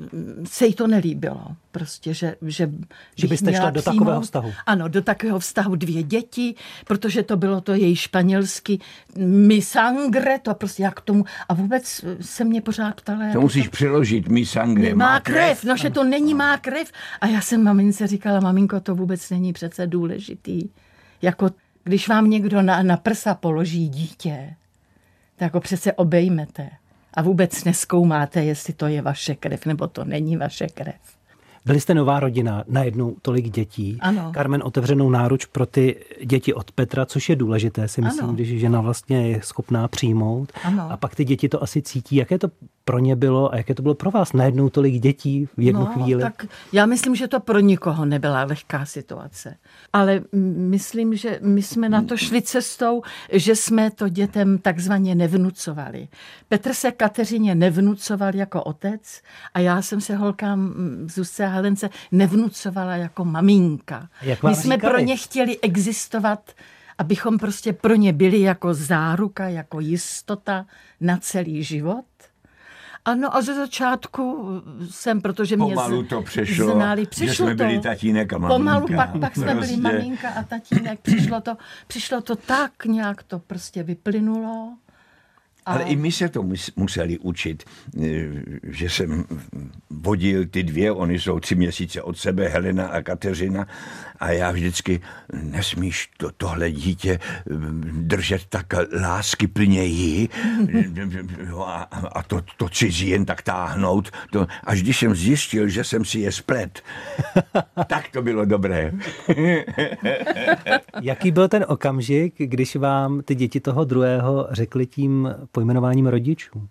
se 0.44 0.66
jí 0.66 0.74
to 0.74 0.88
nelíbilo. 0.88 1.48
Prostě, 1.72 2.14
že, 2.14 2.36
že, 2.42 2.72
že 3.16 3.28
byste 3.28 3.54
šla 3.54 3.70
do 3.70 3.82
přijmout, 3.82 4.00
takového 4.00 4.22
vztahu. 4.22 4.54
Ano, 4.66 4.88
do 4.88 5.02
takového 5.02 5.40
vztahu 5.40 5.76
dvě 5.76 6.04
děti, 6.04 6.56
protože 6.86 7.24
to 7.24 7.38
bylo 7.38 7.62
to 7.62 7.74
její 7.74 7.96
španělsky 7.96 8.80
mi 9.18 9.62
sangre, 9.62 10.40
to 10.40 10.54
prostě 10.54 10.84
jak 10.84 11.02
tomu. 11.02 11.26
A 11.50 11.54
vůbec 11.54 12.06
se 12.22 12.44
mě 12.44 12.62
pořád 12.62 13.02
ptala. 13.02 13.34
To 13.34 13.42
musíš 13.42 13.66
to, 13.66 13.72
přeložit, 13.72 14.28
mi 14.28 14.46
sangre. 14.46 14.96
Má, 14.96 15.06
má 15.06 15.20
krev, 15.20 15.36
krev, 15.36 15.64
no, 15.64 15.78
že 15.78 15.90
to 15.90 16.04
není 16.04 16.34
má 16.34 16.58
krev. 16.58 16.92
A 17.22 17.28
já 17.28 17.42
jsem 17.42 17.64
mamince 17.64 18.08
říkala, 18.08 18.40
maminko, 18.40 18.80
to 18.80 18.96
vůbec 18.96 19.30
není 19.30 19.54
přece 19.54 19.88
důležitý. 19.88 20.70
Jako 21.22 21.50
když 21.84 22.08
vám 22.08 22.30
někdo 22.30 22.62
na, 22.62 22.84
na 22.84 22.98
prsa 22.98 23.36
položí 23.36 23.90
dítě, 23.90 24.56
tak 25.36 25.54
ho 25.54 25.60
přece 25.60 25.94
obejmete 25.94 26.70
a 27.16 27.22
vůbec 27.22 27.64
neskoumáte, 27.64 28.44
jestli 28.44 28.74
to 28.74 28.88
je 28.88 29.02
vaše 29.02 29.36
krev 29.36 29.66
nebo 29.66 29.88
to 29.88 30.06
není 30.06 30.38
vaše 30.38 30.68
krev. 30.68 30.96
Byli 31.66 31.80
jste 31.80 31.94
nová 31.94 32.20
rodina, 32.20 32.64
najednou 32.68 33.16
tolik 33.22 33.50
dětí. 33.50 33.98
Ano. 34.02 34.32
Carmen 34.36 34.62
otevřenou 34.66 35.10
náruč 35.10 35.46
pro 35.46 35.66
ty 35.66 36.06
děti 36.26 36.54
od 36.54 36.72
Petra, 36.72 37.06
což 37.06 37.30
je 37.30 37.36
důležité, 37.36 37.88
si 37.88 38.02
myslím, 38.02 38.24
ano. 38.24 38.34
když 38.34 38.60
žena 38.60 38.82
vlastně 38.82 39.30
je 39.30 39.42
schopná 39.44 39.88
přijmout. 39.88 40.52
Ano. 40.64 40.92
A 40.92 40.98
pak 40.98 41.16
ty 41.16 41.26
děti 41.26 41.50
to 41.50 41.64
asi 41.64 41.82
cítí. 41.82 42.16
Jaké 42.16 42.38
to 42.38 42.48
pro 42.86 43.00
ně 43.00 43.16
bylo 43.16 43.54
a 43.54 43.58
jaké 43.58 43.76
to 43.76 43.82
bylo 43.82 43.96
pro 43.96 44.12
vás? 44.12 44.34
Najednou 44.34 44.70
tolik 44.70 45.02
dětí 45.02 45.48
v 45.58 45.62
jednu 45.62 45.82
no, 45.82 45.86
chvíli. 45.86 46.22
Tak 46.22 46.46
já 46.72 46.86
myslím, 46.86 47.16
že 47.16 47.28
to 47.28 47.40
pro 47.40 47.60
nikoho 47.60 48.06
nebyla 48.06 48.44
lehká 48.44 48.86
situace. 48.86 49.56
Ale 49.94 50.22
myslím, 50.58 51.16
že 51.16 51.40
my 51.42 51.62
jsme 51.62 51.90
na 51.90 52.02
to 52.02 52.18
šli 52.18 52.42
cestou, 52.42 53.02
že 53.32 53.56
jsme 53.56 53.92
to 53.92 54.10
dětem 54.10 54.58
takzvaně 54.58 55.16
nevnucovali. 55.16 56.08
Petr 56.48 56.74
se 56.74 56.92
Kateřině 56.92 57.56
nevnucoval 57.56 58.36
jako 58.36 58.64
otec 58.64 59.22
a 59.54 59.60
já 59.60 59.82
jsem 59.82 60.02
se 60.02 60.16
holkám 60.16 60.74
Zuzce 61.08 61.46
a 61.46 61.50
Helence 61.50 61.90
nevnucovala 62.12 62.96
jako 62.96 63.26
maminka. 63.26 64.10
Jak 64.22 64.44
my 64.44 64.56
jsme 64.56 64.76
říkali? 64.76 64.94
pro 64.94 65.04
ně 65.04 65.18
chtěli 65.18 65.60
existovat 65.60 66.52
abychom 66.98 67.38
prostě 67.38 67.74
pro 67.74 67.96
ně 67.96 68.14
byli 68.14 68.42
jako 68.42 68.74
záruka, 68.74 69.48
jako 69.48 69.80
jistota 69.80 70.66
na 71.02 71.18
celý 71.18 71.64
život. 71.64 72.06
Ano, 73.06 73.36
a 73.36 73.42
ze 73.42 73.56
začátku 73.56 74.48
jsem, 74.90 75.22
protože 75.22 75.56
mě 75.58 75.74
Pomalu 75.74 76.04
to 76.04 76.22
přešlo, 76.22 76.74
znali, 76.74 77.06
přišlo 77.06 77.28
že 77.28 77.36
jsme 77.36 77.56
to. 77.56 77.64
byli 77.64 77.80
tatínek 77.80 78.34
a 78.34 78.38
maminka. 78.38 78.58
Pomalu, 78.58 78.88
pak, 78.96 79.20
pak 79.20 79.36
jsme 79.36 79.56
Prostě. 79.56 79.78
byli 79.78 79.82
maminka 79.82 80.30
a 80.30 80.44
tatínek. 80.44 81.00
Přišlo 81.00 81.42
to, 81.42 81.58
přišlo 81.88 82.22
to 82.22 82.36
tak, 82.36 82.86
nějak 82.86 83.24
to 83.24 83.40
prostě 83.40 83.84
vyplynulo. 83.84 84.74
Ale 85.66 85.84
i 85.84 85.96
my 85.96 86.12
se 86.12 86.30
to 86.30 86.44
mus- 86.44 86.72
museli 86.76 87.20
učit, 87.20 87.64
eh, 87.64 88.28
že 88.64 88.90
jsem 88.90 89.26
vodil 89.90 90.46
ty 90.46 90.64
dvě, 90.64 90.92
oni 90.92 91.20
jsou 91.20 91.40
tři 91.40 91.56
měsíce 91.56 92.02
od 92.02 92.18
sebe, 92.18 92.48
Helena 92.48 92.88
a 92.88 93.02
Kateřina, 93.02 93.68
a 94.20 94.32
já 94.32 94.52
vždycky, 94.52 95.02
nesmíš 95.44 96.10
to, 96.18 96.32
tohle 96.38 96.72
dítě 96.72 97.20
eh, 97.22 97.54
držet 97.92 98.42
tak 98.50 98.66
lásky 99.02 99.48
plněji 99.48 100.30
a, 101.66 101.82
a 102.12 102.24
to, 102.24 102.42
to 102.58 102.70
cizí 102.70 103.10
jen 103.10 103.26
tak 103.26 103.42
táhnout. 103.42 104.12
To, 104.32 104.48
až 104.64 104.82
když 104.82 105.00
jsem 105.00 105.16
zjistil, 105.16 105.68
že 105.68 105.84
jsem 105.84 106.06
si 106.06 106.20
je 106.20 106.32
splet, 106.32 106.82
tak 107.88 108.08
to 108.12 108.22
bylo 108.22 108.46
dobré. 108.46 108.92
Jaký 111.02 111.32
byl 111.32 111.48
ten 111.48 111.66
okamžik, 111.68 112.34
když 112.38 112.76
vám 112.76 113.22
ty 113.22 113.36
děti 113.36 113.60
toho 113.60 113.84
druhého 113.84 114.48
řekli 114.52 114.86
tím 114.86 115.30
pojmenováním 115.56 116.08
rodičů? 116.08 116.68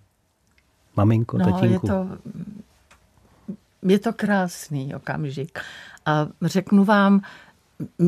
Maminko, 0.96 1.38
no, 1.38 1.44
tatínku. 1.44 1.86
Je 1.86 1.92
to, 1.92 2.08
je 3.82 3.98
to 3.98 4.12
krásný 4.12 4.94
okamžik. 4.94 5.58
A 6.06 6.28
řeknu 6.42 6.84
vám, 6.84 7.20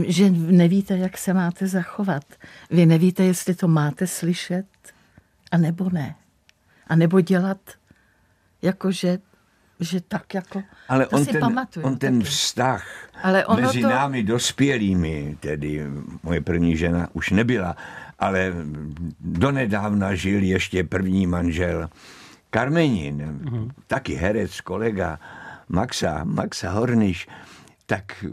že 0.07 0.31
nevíte, 0.31 0.97
jak 0.97 1.19
se 1.19 1.35
máte 1.35 1.67
zachovat. 1.67 2.25
Vy 2.71 2.87
nevíte, 2.87 3.25
jestli 3.25 3.55
to 3.55 3.69
máte 3.69 4.07
slyšet, 4.07 4.67
a 5.51 5.59
nebo 5.59 5.91
ne. 5.91 6.15
A 6.87 6.97
nebo 6.97 7.21
dělat, 7.21 7.59
jakože 8.63 9.19
že 9.81 10.01
tak 10.01 10.35
jako, 10.35 10.63
Ale 10.89 11.07
to 11.07 11.17
on 11.17 11.25
si 11.25 11.33
ten, 11.33 11.41
pamatuju. 11.41 11.87
on 11.87 11.97
ten 11.99 12.19
taky. 12.19 12.31
vztah 12.31 12.85
Ale 13.23 13.47
ono 13.47 13.61
mezi 13.63 13.81
to- 13.81 13.89
námi 13.89 14.23
dospělými, 14.23 15.37
tedy 15.41 15.85
moje 16.23 16.41
první 16.41 16.77
žena 16.77 17.09
už 17.13 17.31
nebyla, 17.31 17.77
ale 18.19 18.53
donedávna 19.21 20.15
žil 20.15 20.43
ještě 20.43 20.85
první 20.85 21.27
manžel 21.27 21.91
Karmenin, 22.51 23.23
Mhm. 23.43 23.71
taky 23.87 24.15
herec, 24.15 24.61
kolega 24.61 25.19
Maxa, 25.69 26.25
Maxa 26.25 26.71
Horniš, 26.71 27.29
tak 27.87 28.25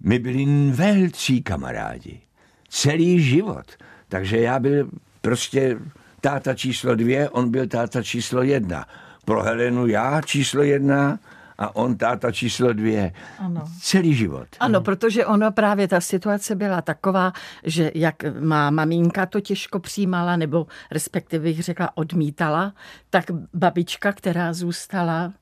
my 0.00 0.18
byli 0.18 0.70
velcí 0.70 1.42
kamarádi. 1.42 2.20
Celý 2.68 3.20
život. 3.22 3.66
Takže 4.08 4.40
já 4.40 4.58
byl 4.58 4.90
prostě 5.20 5.76
táta 6.20 6.54
číslo 6.54 6.94
dvě, 6.94 7.28
on 7.30 7.50
byl 7.50 7.66
táta 7.66 8.02
číslo 8.02 8.42
jedna. 8.42 8.86
Pro 9.28 9.42
Helenu 9.42 9.86
já 9.86 10.20
číslo 10.22 10.62
jedna 10.62 11.18
a 11.58 11.76
on 11.76 11.96
táta 11.96 12.32
číslo 12.32 12.72
dvě. 12.72 13.12
Ano. 13.38 13.64
Celý 13.80 14.14
život. 14.14 14.46
Ano, 14.60 14.80
protože 14.80 15.26
ono 15.26 15.52
právě 15.52 15.88
ta 15.88 16.00
situace 16.00 16.54
byla 16.54 16.82
taková, 16.82 17.32
že 17.64 17.90
jak 17.94 18.14
má 18.40 18.70
maminka 18.70 19.26
to 19.26 19.40
těžko 19.40 19.78
přijímala, 19.78 20.36
nebo 20.36 20.66
respektive 20.90 21.42
bych 21.44 21.62
řekla 21.62 21.90
odmítala, 21.94 22.72
tak 23.10 23.24
babička, 23.54 24.12
která 24.12 24.52
zůstala 24.52 25.32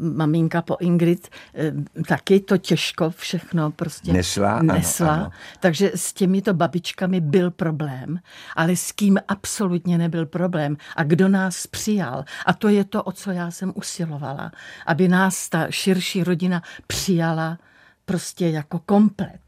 maminka 0.00 0.62
po 0.62 0.76
Ingrid, 0.80 1.28
eh, 1.54 1.72
taky 2.08 2.40
to 2.40 2.58
těžko 2.58 3.10
všechno 3.10 3.70
prostě 3.70 4.12
Nesla, 4.12 4.52
ano, 4.58 4.74
nesla. 4.74 5.14
ano. 5.14 5.30
Takže 5.60 5.92
s 5.94 6.12
těmito 6.12 6.54
babičkami 6.54 7.20
byl 7.20 7.50
problém, 7.50 8.20
ale 8.56 8.76
s 8.76 8.92
kým 8.92 9.18
absolutně 9.28 9.98
nebyl 9.98 10.26
problém 10.26 10.76
a 10.96 11.02
kdo 11.02 11.28
nás 11.28 11.66
přijal. 11.66 12.24
A 12.46 12.52
to 12.52 12.68
je 12.68 12.84
to, 12.84 13.02
o 13.02 13.12
co 13.12 13.30
já 13.30 13.50
jsem 13.50 13.72
usilovala, 13.76 14.52
aby 14.86 15.08
nás 15.08 15.48
ta 15.48 15.66
širší 15.70 16.24
rodina 16.24 16.62
přijala 16.86 17.58
prostě 18.04 18.48
jako 18.48 18.78
komplet. 18.78 19.40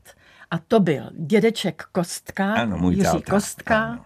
A 0.51 0.59
to 0.59 0.81
byl 0.81 1.11
dědeček 1.19 1.85
Kostka, 1.93 2.55
Ano, 2.55 2.79
můj 2.79 2.95
Jiří 2.95 3.05
táta, 3.05 3.31
Kostka, 3.31 3.85
ano. 3.85 4.05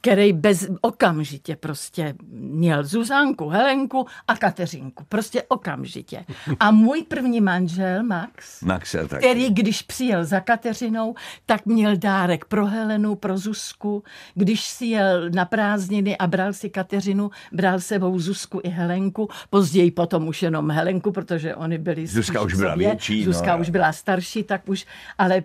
Který 0.00 0.32
bez 0.32 0.68
okamžitě 0.80 1.56
prostě 1.56 2.14
měl 2.32 2.84
Zuzánku, 2.84 3.48
Helenku 3.48 4.06
a 4.28 4.36
Kateřinku. 4.36 5.04
Prostě 5.08 5.42
okamžitě. 5.42 6.24
A 6.60 6.70
můj 6.70 7.02
první 7.02 7.40
manžel, 7.40 8.02
Max, 8.02 8.62
taky. 9.08 9.26
který, 9.26 9.50
když 9.50 9.82
přijel 9.82 10.24
za 10.24 10.40
Kateřinou, 10.40 11.14
tak 11.46 11.66
měl 11.66 11.96
dárek 11.96 12.44
pro 12.44 12.66
Helenu, 12.66 13.14
pro 13.14 13.38
Zuzku. 13.38 14.02
Když 14.34 14.64
si 14.64 14.86
jel 14.86 15.30
na 15.30 15.44
prázdniny 15.44 16.18
a 16.18 16.26
bral 16.26 16.52
si 16.52 16.70
Kateřinu, 16.70 17.30
bral 17.52 17.80
sebou 17.80 18.18
Zuzku 18.18 18.60
i 18.62 18.68
Helenku. 18.68 19.28
Později 19.50 19.90
potom 19.90 20.28
už 20.28 20.42
jenom 20.42 20.70
Helenku, 20.70 21.12
protože 21.12 21.54
oni 21.54 21.78
byli 21.78 22.06
Zuzka 22.06 22.40
už 22.40 22.54
byla 22.54 22.72
sobě. 22.72 22.88
větší, 22.88 23.26
no, 23.26 23.32
Zuzka 23.32 23.52
jo. 23.52 23.60
už 23.60 23.70
byla 23.70 23.92
starší, 23.92 24.42
tak 24.42 24.68
už, 24.68 24.86
ale 25.18 25.42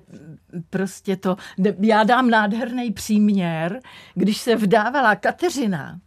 prostě 0.70 1.15
to, 1.15 1.38
já 1.79 2.03
dám 2.03 2.29
nádherný 2.29 2.91
příměr, 2.91 3.79
když 4.15 4.40
se 4.41 4.55
vdávala 4.55 5.15
Kateřina, 5.15 6.00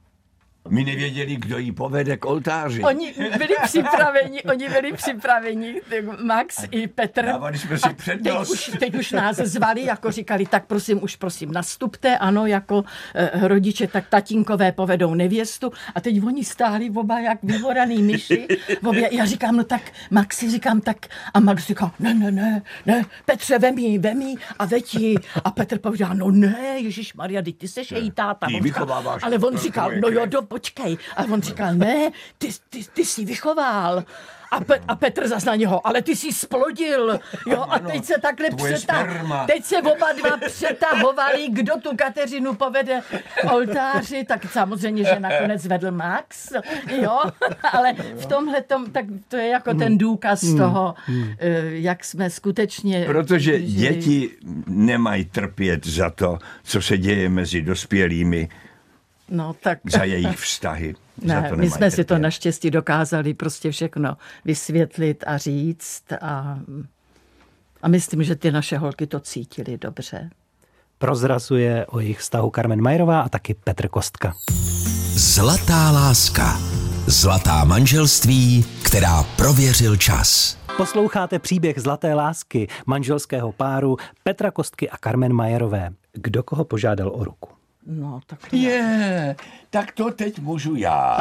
My 0.69 0.85
nevěděli, 0.85 1.37
kdo 1.37 1.59
jí 1.59 1.73
povede 1.73 2.17
k 2.17 2.25
oltáři. 2.25 2.83
Oni 2.83 3.15
byli 3.39 3.55
připraveni, 3.63 4.43
oni 4.43 4.69
byli 4.69 4.93
připraveni, 4.93 5.81
Max 6.23 6.65
i 6.71 6.87
Petr. 6.87 7.25
Dávali 7.25 7.59
jsme 7.59 7.79
si 7.79 7.95
přednost. 7.95 8.49
Teď 8.51 8.51
už, 8.51 8.79
teď 8.79 8.95
už 8.95 9.13
nás 9.13 9.37
zvali, 9.37 9.85
jako 9.85 10.11
říkali, 10.11 10.47
tak 10.47 10.67
prosím, 10.67 11.03
už 11.03 11.17
prosím 11.17 11.53
nastupte, 11.53 12.19
ano, 12.19 12.47
jako 12.47 12.85
eh, 13.15 13.49
rodiče, 13.49 13.87
tak 13.87 14.09
tatínkové 14.09 14.73
povedou 14.73 15.15
nevěstu. 15.15 15.73
A 15.95 16.01
teď 16.01 16.25
oni 16.25 16.45
stáli 16.45 16.91
oba 16.91 17.21
jak 17.21 17.39
vyhoraný 17.43 18.03
myši. 18.03 18.49
Obě, 18.85 19.09
já 19.13 19.25
říkám, 19.25 19.57
no 19.57 19.65
tak 19.65 19.83
Maxi, 20.11 20.51
říkám, 20.51 20.81
tak 20.81 20.97
a 21.35 21.41
Max 21.41 21.67
říká, 21.67 21.95
ne, 22.01 22.15
ne, 22.15 22.31
ne, 22.31 22.63
ne, 22.87 23.05
Petře, 23.25 23.59
vemí, 23.59 23.99
vemí 23.99 24.39
a 24.59 24.65
veď 24.65 24.97
A 25.45 25.51
Petr 25.51 25.79
povedal, 25.79 26.15
no 26.15 26.31
ne, 26.31 26.57
Ježíš 26.79 27.15
Maria, 27.15 27.43
ty 27.59 27.69
seš 27.69 27.91
její 27.91 28.11
táta. 28.11 28.47
Ty 28.47 28.73
ale 29.23 29.39
on 29.39 29.59
říkal, 29.59 29.91
no 29.91 30.09
jo, 30.09 30.21
krev." 30.21 30.29
do, 30.29 30.54
počkej. 30.55 30.97
A 31.17 31.25
on 31.25 31.43
říkal, 31.43 31.75
ne, 31.75 32.11
ty, 32.39 32.49
ty, 32.71 32.85
ty 32.95 33.05
jsi 33.05 33.25
vychoval. 33.25 34.05
A, 34.51 34.61
Pe- 34.61 34.83
a 34.89 34.95
Petr 34.97 35.29
zas 35.29 35.45
na 35.45 35.55
něho, 35.55 35.87
ale 35.87 36.03
ty 36.03 36.17
jsi 36.17 36.33
splodil. 36.33 37.19
Jo, 37.47 37.67
a 37.69 37.79
teď 37.79 38.05
se 38.05 38.15
takhle 38.23 38.51
tvoje 38.51 38.75
přetah, 38.75 39.11
sperma. 39.11 39.47
teď 39.47 39.65
se 39.65 39.77
oba 39.83 40.13
dva 40.13 40.37
přetahovali, 40.37 41.49
kdo 41.51 41.73
tu 41.83 41.97
Kateřinu 41.97 42.55
povede 42.55 43.03
k 43.41 43.53
oltáři, 43.53 44.25
tak 44.25 44.53
samozřejmě, 44.53 45.05
že 45.05 45.21
nakonec 45.21 45.67
vedl 45.67 45.91
Max, 45.91 46.53
jo, 47.03 47.19
ale 47.73 47.93
v 47.93 48.27
tomhle 48.27 48.63
tom, 48.63 48.91
tak 48.91 49.05
to 49.29 49.37
je 49.37 49.49
jako 49.49 49.75
ten 49.75 49.99
důkaz 49.99 50.41
toho, 50.57 50.95
eh, 51.39 51.63
jak 51.65 52.05
jsme 52.05 52.31
skutečně... 52.31 53.05
Protože 53.07 53.61
děti 53.61 54.31
nemají 54.67 55.25
trpět 55.25 55.87
za 55.87 56.11
to, 56.11 56.39
co 56.65 56.83
se 56.83 56.99
děje 56.99 57.29
mezi 57.29 57.63
dospělými, 57.63 58.49
No 59.29 59.55
tak... 59.63 59.79
za 59.91 60.05
jejich 60.05 60.39
vztahy. 60.39 60.95
za 61.27 61.41
Ne, 61.41 61.51
to 61.51 61.57
my 61.57 61.71
jsme 61.71 61.91
si 61.91 62.05
to 62.05 62.19
naštěstí 62.19 62.71
dokázali 62.71 63.35
prostě 63.35 63.71
všechno 63.71 64.17
vysvětlit 64.45 65.25
a 65.27 65.39
říct 65.39 66.05
a, 66.21 66.59
a 67.83 67.89
myslím, 67.89 68.23
že 68.23 68.37
ty 68.37 68.53
naše 68.53 68.79
holky 68.79 69.07
to 69.07 69.21
cítily 69.21 69.79
dobře. 69.79 70.31
Prozrazuje 70.99 71.87
o 71.87 72.01
jejich 72.01 72.19
vztahu 72.19 72.53
Carmen 72.55 72.83
Majerová 72.83 73.21
a 73.21 73.29
taky 73.29 73.55
Petr 73.55 73.89
Kostka. 73.89 74.35
Zlatá 75.17 75.91
láska. 75.91 76.59
Zlatá 77.07 77.65
manželství, 77.65 78.65
která 78.85 79.23
prověřil 79.23 79.97
čas. 79.97 80.59
Posloucháte 80.77 81.39
příběh 81.39 81.79
zlaté 81.79 82.15
lásky 82.15 82.69
manželského 82.87 83.53
páru 83.53 83.97
Petra 84.23 84.51
Kostky 84.51 84.91
a 84.91 84.97
Carmen 84.97 85.33
Majerové. 85.33 85.91
Kdo 86.13 86.43
koho 86.43 86.65
požádal 86.65 87.09
o 87.15 87.25
ruku? 87.25 87.49
No, 87.87 88.21
tak 88.27 88.53
Je, 88.53 89.37
tak 89.71 89.93
to 89.93 90.11
teď 90.11 90.39
můžu 90.39 90.75
já. 90.75 91.19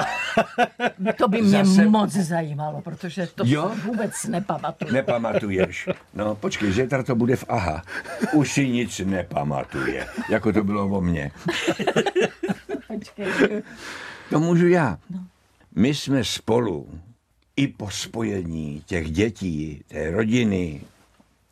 to 1.18 1.28
by 1.28 1.42
mě 1.42 1.66
Zase- 1.66 1.86
moc 1.86 2.12
zajímalo, 2.12 2.82
protože 2.82 3.28
to 3.28 3.44
Jo? 3.48 3.72
vůbec 3.86 4.12
nepamatuju. 4.26 4.94
Nepamatuješ. 4.94 5.90
No, 6.14 6.36
počkej, 6.36 6.72
zítra 6.72 7.04
to 7.04 7.16
bude 7.16 7.36
v 7.36 7.46
AHA. 7.50 7.82
Už 8.34 8.52
si 8.54 8.70
nic 8.70 9.00
nepamatuje, 9.00 10.08
jako 10.30 10.54
to 10.54 10.64
bylo 10.64 10.88
o 10.88 11.02
mně. 11.02 11.32
To 14.30 14.40
můžu 14.40 14.68
já. 14.68 14.98
My 15.76 15.94
jsme 15.96 16.24
spolu 16.24 16.90
i 17.56 17.68
po 17.68 17.90
spojení 17.90 18.84
těch 18.86 19.12
dětí, 19.12 19.84
té 19.88 20.12
rodiny, 20.12 20.82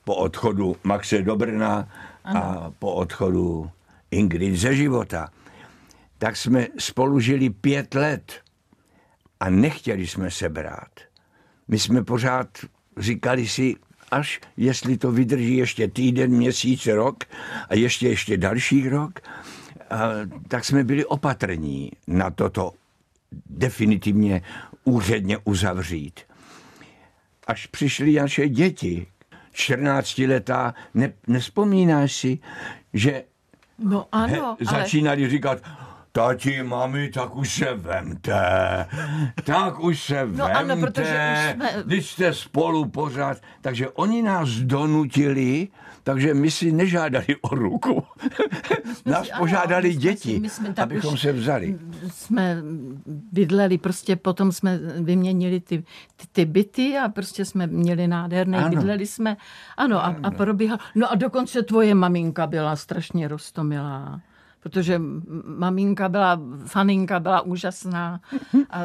po 0.03 0.15
odchodu 0.15 0.75
Maxe 0.83 1.21
do 1.21 1.35
Brna 1.35 1.87
a 2.25 2.71
po 2.79 2.93
odchodu 2.93 3.69
Ingrid 4.11 4.55
ze 4.55 4.75
života, 4.75 5.29
tak 6.17 6.37
jsme 6.37 6.67
spolu 6.79 7.19
žili 7.19 7.49
pět 7.49 7.95
let 7.95 8.41
a 9.39 9.49
nechtěli 9.49 10.07
jsme 10.07 10.31
se 10.31 10.49
brát. 10.49 10.91
My 11.67 11.79
jsme 11.79 12.03
pořád 12.03 12.47
říkali 12.97 13.47
si, 13.47 13.75
až 14.11 14.39
jestli 14.57 14.97
to 14.97 15.11
vydrží 15.11 15.57
ještě 15.57 15.87
týden, 15.87 16.31
měsíc, 16.31 16.85
rok 16.87 17.23
a 17.69 17.75
ještě 17.75 18.09
ještě 18.09 18.37
další 18.37 18.89
rok, 18.89 19.19
a, 19.89 20.09
tak 20.47 20.65
jsme 20.65 20.83
byli 20.83 21.05
opatrní 21.05 21.91
na 22.07 22.31
toto 22.31 22.71
definitivně 23.49 24.41
úředně 24.83 25.37
uzavřít. 25.43 26.19
Až 27.47 27.67
přišly 27.67 28.13
naše 28.13 28.49
děti, 28.49 29.07
14 29.51 30.17
letá, 30.17 30.73
ne, 30.93 31.13
nespomínáš 31.27 32.15
si, 32.15 32.39
že 32.93 33.23
No 33.81 34.05
ano, 34.11 34.27
he, 34.33 34.39
ale 34.39 34.55
začínali 34.81 35.29
říkat, 35.29 35.57
tati, 36.11 36.63
mami, 36.63 37.09
tak 37.09 37.35
už 37.35 37.53
se 37.53 37.73
vemte, 37.73 38.88
tak 39.43 39.79
už 39.79 40.03
se 40.03 40.25
No 40.25 40.45
vemte, 40.45 40.51
ano, 40.53 40.75
protože 40.77 41.33
už 41.33 41.53
jsme- 41.55 41.83
když 41.85 42.09
jste 42.11 42.33
spolu 42.33 42.85
pořád. 42.85 43.38
Takže 43.61 43.89
oni 43.89 44.21
nás 44.21 44.50
donutili, 44.50 45.67
takže 46.03 46.33
my 46.33 46.51
si 46.51 46.72
nežádali 46.72 47.35
o 47.42 47.55
ruku. 47.55 48.03
nás 49.05 49.29
ano, 49.29 49.40
požádali 49.40 49.92
jsme 49.94 50.01
děti, 50.01 50.33
si- 50.33 50.40
my 50.40 50.50
jsme 50.50 50.74
tak 50.74 50.83
abychom 50.83 51.18
se 51.18 51.31
vzali. 51.31 51.79
jsme 52.11 52.57
bydleli, 53.31 53.77
prostě 53.77 54.16
potom 54.16 54.51
jsme 54.51 54.77
vyměnili 55.01 55.59
ty, 55.59 55.77
ty, 56.16 56.27
ty 56.31 56.46
byty 56.46 56.98
a 56.98 57.09
prostě 57.09 57.46
jsme 57.46 57.68
měli 57.68 58.07
nádherné, 58.07 58.57
Ano. 58.57 58.70
bydleli 58.70 59.05
jsme, 59.07 59.37
ano, 59.77 60.05
a, 60.05 60.16
a 60.24 60.31
probíhal. 60.31 60.77
No 60.96 61.11
a 61.11 61.16
dokonce 61.16 61.61
tvoje 61.64 61.96
maminka 61.96 62.48
byla 62.48 62.75
strašně 62.75 63.27
rostomilá. 63.27 64.22
Protože 64.63 65.01
maminka 65.57 66.09
byla, 66.09 66.41
faninka 66.65 67.19
byla 67.19 67.41
úžasná. 67.41 68.21
A 68.69 68.79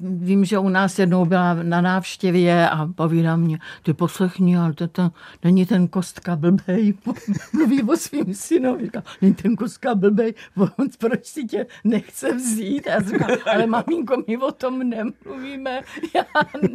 vím, 0.00 0.44
že 0.44 0.58
u 0.58 0.68
nás 0.68 0.98
jednou 0.98 1.24
byla 1.24 1.54
na 1.54 1.80
návštěvě 1.80 2.70
a 2.70 2.86
povídá 2.94 3.36
mě, 3.36 3.58
ty 3.82 3.94
poslechni, 3.94 4.56
ale 4.56 4.72
to, 4.72 4.88
to 4.88 5.10
není 5.44 5.66
ten 5.66 5.88
kostka 5.88 6.36
blbej. 6.36 6.94
Mluví 7.52 7.82
o 7.82 7.96
svým 7.96 8.34
synovi. 8.34 8.84
Říká, 8.84 9.02
není 9.22 9.34
ten 9.34 9.56
kostka 9.56 9.94
blbej, 9.94 10.34
on, 10.56 10.88
proč 10.98 11.26
si 11.26 11.44
tě 11.44 11.66
nechce 11.84 12.34
vzít? 12.34 12.86
A 12.86 12.90
já 12.90 13.00
říkám, 13.00 13.30
ale 13.52 13.66
maminko, 13.66 14.22
my 14.26 14.36
o 14.36 14.52
tom 14.52 14.78
nemluvíme. 14.78 15.80
Já 16.14 16.24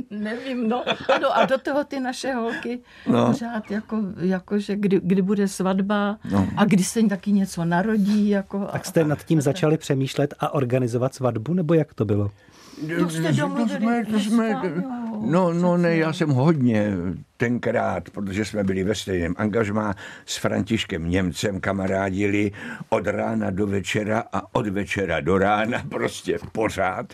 nevím, 0.09 0.69
no. 0.69 0.83
Ano, 1.15 1.37
a 1.37 1.45
do 1.45 1.57
toho 1.57 1.83
ty 1.83 1.99
naše 1.99 2.33
holky 2.33 2.79
no. 3.07 3.27
pořád 3.27 3.71
jako, 3.71 3.97
jako 4.19 4.59
že 4.59 4.75
kdy, 4.75 5.01
kdy 5.03 5.21
bude 5.21 5.47
svatba 5.47 6.17
no. 6.31 6.47
a 6.57 6.65
kdy 6.65 6.83
se 6.83 7.03
taky 7.03 7.31
něco 7.31 7.65
narodí. 7.65 8.22
Jako, 8.29 8.67
Tak 8.71 8.85
jste 8.85 9.03
nad 9.03 9.23
tím 9.23 9.41
začali 9.41 9.77
přemýšlet 9.77 10.33
a 10.39 10.53
organizovat 10.53 11.15
svatbu, 11.15 11.53
nebo 11.53 11.73
jak 11.73 11.93
to 11.93 12.05
bylo? 12.05 12.31
To 12.99 13.09
jste 13.09 13.31
domluvili 13.31 13.79
jsme, 13.79 14.05
to 14.05 14.19
jsme, 14.19 14.61
no, 15.25 15.53
no 15.53 15.77
ne, 15.77 15.95
já 15.95 16.13
jsem 16.13 16.29
hodně 16.29 16.93
tenkrát, 17.37 18.09
protože 18.09 18.45
jsme 18.45 18.63
byli 18.63 18.83
ve 18.83 18.95
stejném 18.95 19.35
angažmá 19.37 19.95
s 20.25 20.37
Františkem 20.37 21.09
Němcem, 21.09 21.59
kamarádili 21.59 22.51
od 22.89 23.07
rána 23.07 23.49
do 23.49 23.67
večera 23.67 24.23
a 24.33 24.55
od 24.55 24.67
večera 24.67 25.19
do 25.19 25.37
rána, 25.37 25.83
prostě 25.89 26.39
pořád 26.51 27.13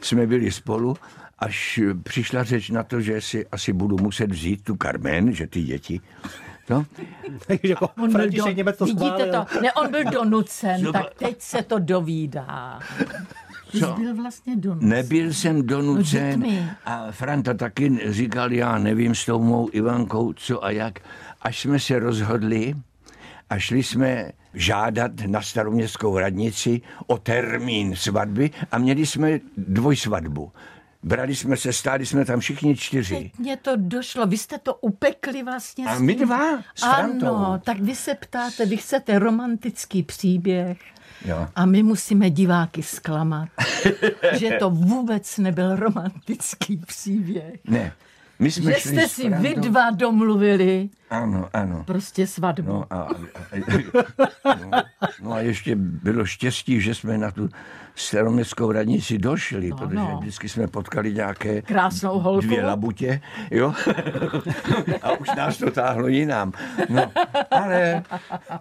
jsme 0.00 0.26
byli 0.26 0.50
spolu, 0.50 0.96
až 1.38 1.80
přišla 2.02 2.44
řeč 2.44 2.70
na 2.70 2.82
to, 2.82 3.00
že 3.00 3.20
si 3.20 3.46
asi 3.46 3.72
budu 3.72 3.96
muset 3.96 4.30
vzít 4.30 4.64
tu 4.64 4.76
Carmen, 4.82 5.32
že 5.32 5.46
ty 5.46 5.62
děti, 5.62 6.00
no, 6.70 6.86
Takže 7.46 7.68
jako 7.68 7.88
On 7.88 8.10
byl 8.10 8.10
František 8.10 8.56
Němec 8.56 8.76
to 8.78 8.84
vidíte 8.84 9.06
schválil. 9.06 9.32
to? 9.32 9.60
Ne, 9.60 9.72
on 9.72 9.90
byl 9.90 10.04
donucen, 10.12 10.92
tak 10.92 11.14
teď 11.14 11.40
se 11.40 11.62
to 11.62 11.78
dovídá. 11.78 12.78
Co? 13.78 13.94
byl 13.98 14.14
vlastně 14.16 14.56
donucen. 14.56 14.88
Nebyl 14.88 15.32
jsem 15.32 15.66
donucen 15.66 16.40
No, 16.40 16.48
a 16.84 17.06
Franta 17.12 17.54
taky 17.54 18.12
říkal, 18.12 18.52
já 18.52 18.78
nevím 18.78 19.14
s 19.14 19.26
tou 19.26 19.42
mou 19.42 19.68
Ivankou, 19.72 20.32
co 20.32 20.64
a 20.64 20.70
jak. 20.70 20.98
Až 21.42 21.60
jsme 21.60 21.78
se 21.80 21.98
rozhodli 21.98 22.74
a 23.50 23.58
šli 23.58 23.82
jsme 23.82 24.32
žádat 24.54 25.12
na 25.26 25.42
staroměstskou 25.42 26.18
radnici 26.18 26.80
o 27.06 27.18
termín 27.18 27.96
svatby 27.96 28.50
a 28.72 28.78
měli 28.78 29.06
jsme 29.06 29.40
dvojsvatbu. 29.56 30.52
Brali 31.02 31.36
jsme 31.36 31.56
se, 31.56 31.72
stáli 31.72 32.06
jsme 32.06 32.24
tam 32.24 32.40
všichni 32.40 32.76
čtyři. 32.76 33.14
Teď 33.14 33.38
mě 33.38 33.56
to 33.56 33.72
došlo, 33.76 34.26
vy 34.26 34.38
jste 34.38 34.58
to 34.58 34.74
upekli 34.74 35.42
vlastně. 35.42 35.86
A 35.86 35.98
my 35.98 36.14
dva 36.14 36.58
s 36.74 36.80
Frantou. 36.94 37.26
Ano, 37.26 37.60
tak 37.64 37.80
vy 37.80 37.94
se 37.94 38.14
ptáte, 38.14 38.66
vy 38.66 38.76
chcete 38.76 39.18
romantický 39.18 40.02
příběh 40.02 40.78
Jo. 41.24 41.48
a 41.56 41.66
my 41.66 41.82
musíme 41.82 42.30
diváky 42.30 42.82
zklamat, 42.82 43.48
že 44.38 44.50
to 44.58 44.70
vůbec 44.70 45.38
nebyl 45.38 45.76
romantický 45.76 46.76
příběh. 46.76 47.54
Ne, 47.64 47.92
my 48.38 48.50
jsme 48.50 48.72
Že 48.72 48.80
jste 48.80 49.08
si 49.08 49.28
vy 49.30 49.54
dva 49.54 49.90
domluvili 49.90 50.88
Ano, 51.10 51.48
ano. 51.52 51.84
prostě 51.86 52.26
svatbu. 52.26 52.68
No 52.72 52.84
a, 52.90 53.08
no, 54.44 54.70
no 55.22 55.32
a 55.32 55.40
ještě 55.40 55.76
bylo 55.76 56.24
štěstí, 56.24 56.80
že 56.80 56.94
jsme 56.94 57.18
na 57.18 57.30
tu 57.30 57.48
staroměstskou 57.94 58.72
radnici 58.72 59.18
došli, 59.18 59.68
no, 59.68 59.76
protože 59.76 59.94
no. 59.96 60.18
vždycky 60.20 60.48
jsme 60.48 60.66
potkali 60.66 61.14
nějaké 61.14 61.62
Krásnou 61.62 62.18
holku. 62.18 62.40
dvě 62.40 62.64
labutě, 62.64 63.20
jo, 63.50 63.74
a 65.02 65.12
už 65.12 65.28
nás 65.36 65.58
to 65.58 65.70
táhlo 65.70 66.08
jinam. 66.08 66.52
No, 66.88 67.12
ale, 67.50 68.02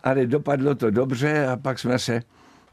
ale 0.03 0.25
dopadlo 0.25 0.75
to 0.75 0.91
dobře 0.91 1.47
a 1.47 1.57
pak 1.57 1.79
jsme 1.79 1.99
se 1.99 2.21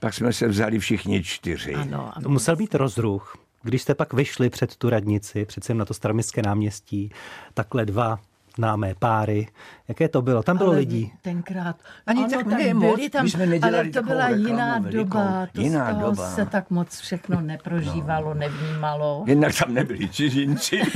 Pak 0.00 0.14
jsme 0.14 0.32
se 0.32 0.48
vzali 0.48 0.78
všichni 0.78 1.22
čtyři. 1.22 1.74
Ano, 1.74 2.12
To 2.22 2.28
musel 2.28 2.56
být 2.56 2.74
rozruch. 2.74 3.36
Když 3.62 3.82
jste 3.82 3.94
pak 3.94 4.12
vyšli 4.12 4.50
před 4.50 4.76
tu 4.76 4.90
radnici, 4.90 5.44
přece 5.44 5.74
na 5.74 5.84
to 5.84 5.94
staroměstské 5.94 6.42
náměstí, 6.42 7.10
takhle 7.54 7.86
dva 7.86 8.18
známé 8.56 8.94
páry. 8.98 9.48
Jaké 9.88 10.08
to 10.08 10.22
bylo? 10.22 10.42
Tam 10.42 10.56
bylo 10.58 10.70
ale 10.70 10.78
lidí. 10.78 11.12
Tenkrát. 11.22 11.76
Ani 12.06 12.24
ano, 12.24 12.32
tak 12.36 12.46
ne 12.46 12.74
moc, 12.74 12.96
byli 12.96 13.10
tam, 13.10 13.24
my 13.24 13.30
jsme 13.30 13.46
nedělali 13.46 13.78
ale 13.78 13.88
to 13.90 14.02
byla 14.02 14.26
reklamu 14.28 14.46
jiná 14.48 14.78
velikou. 14.78 14.98
doba. 15.04 15.46
To 15.52 15.60
Jiná 15.60 15.86
z 15.86 15.88
toho 15.96 16.10
doba. 16.10 16.30
se 16.30 16.46
tak 16.46 16.70
moc 16.70 17.00
všechno 17.00 17.40
neprožívalo, 17.40 18.34
nevnímalo. 18.34 19.24
Jednak 19.26 19.52
tam 19.58 19.74
nebyli 19.74 20.08
cizinci. 20.08 20.82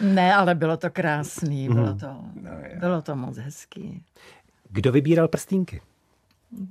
Ne, 0.00 0.34
ale 0.34 0.54
bylo 0.54 0.76
to 0.76 0.90
krásný, 0.90 1.68
bylo 1.68 1.94
to, 1.94 2.06
No, 2.42 2.50
bylo 2.80 3.02
to 3.02 3.16
moc 3.16 3.36
hezký. 3.38 4.02
Kdo 4.70 4.92
vybíral 4.92 5.28
prstínky? 5.28 5.80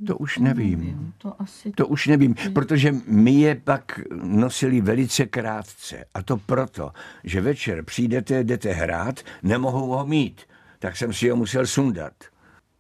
To 0.08 0.18
už 0.18 0.38
nevím. 0.38 1.14
To 1.18 1.42
asi 1.42 1.72
To 1.72 1.88
už 1.88 2.08
nevím, 2.08 2.36
protože 2.54 2.96
my 3.08 3.32
je 3.32 3.56
pak 3.56 4.00
nosili 4.24 4.82
velice 4.82 5.26
krátce. 5.26 6.06
A 6.14 6.22
to 6.22 6.38
proto, 6.38 6.92
že 7.24 7.42
večer 7.42 7.84
přijdete, 7.86 8.44
jdete 8.44 8.72
hrát, 8.72 9.20
nemohou 9.44 9.88
ho 9.88 10.06
mít. 10.06 10.42
Tak 10.80 10.98
jsem 10.98 11.14
si 11.14 11.30
ho 11.30 11.36
musel 11.36 11.68
sundat. 11.68 12.14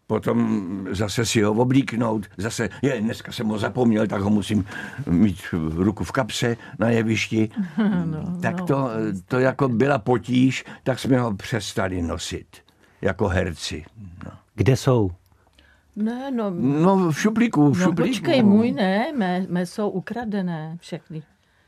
Potom 0.07 0.87
zase 0.91 1.25
si 1.25 1.41
ho 1.41 1.51
oblíknout, 1.53 2.27
zase, 2.37 2.69
je, 2.81 3.01
dneska 3.01 3.31
jsem 3.31 3.47
ho 3.47 3.59
zapomněl, 3.59 4.07
tak 4.07 4.21
ho 4.21 4.29
musím 4.29 4.65
mít 5.09 5.37
ruku 5.75 6.03
v 6.03 6.11
kapse 6.11 6.57
na 6.79 6.89
jevišti. 6.89 7.49
No, 8.05 8.39
tak 8.41 8.61
to, 8.61 8.89
to 9.25 9.39
jako 9.39 9.69
byla 9.69 9.97
potíž, 9.97 10.65
tak 10.83 10.99
jsme 10.99 11.19
ho 11.19 11.35
přestali 11.35 12.01
nosit 12.01 12.47
jako 13.01 13.27
herci. 13.27 13.85
No, 14.25 14.31
Kde 14.55 14.75
jsou? 14.77 15.11
Ne, 15.95 16.31
no, 16.31 16.49
no 16.57 17.11
v 17.11 17.19
šuplíku, 17.21 17.73
v 17.73 17.79
no 17.79 17.85
šuplíku. 17.85 18.09
počkej, 18.09 18.43
můj 18.43 18.71
ne, 18.71 19.13
mé, 19.15 19.45
mé 19.49 19.65
jsou 19.65 19.89
ukradené 19.89 20.77
všechny. 20.79 21.23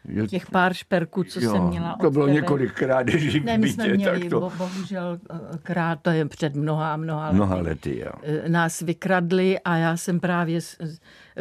Jo, 0.10 0.28
Těch 0.28 0.52
pár 0.52 0.74
šperků, 0.74 1.24
co 1.24 1.40
jo, 1.40 1.52
jsem 1.52 1.64
měla 1.64 1.98
To 2.02 2.12
bylo 2.12 2.26
tebe. 2.26 2.36
několik 2.36 2.74
krádeží 2.74 3.40
v 3.40 3.46
Ne, 3.46 3.58
my 3.58 3.70
jsme 3.70 3.84
bytě, 3.84 3.96
měli, 3.98 4.20
tak 4.20 4.30
to 4.30 4.40
bo, 4.40 4.52
bohužel, 4.58 5.20
eh, 5.32 5.58
krát, 5.64 6.00
to 6.02 6.10
je 6.10 6.26
před 6.26 6.56
mnoha, 6.56 6.98
mnoha 6.98 7.32
mnoha 7.32 7.56
lety, 7.56 8.00
jo. 8.00 8.12
eh, 8.24 8.50
nás 8.50 8.82
vykradli 8.82 9.60
a 9.60 9.76
já 9.78 9.98
jsem 9.98 10.20
právě, 10.20 10.60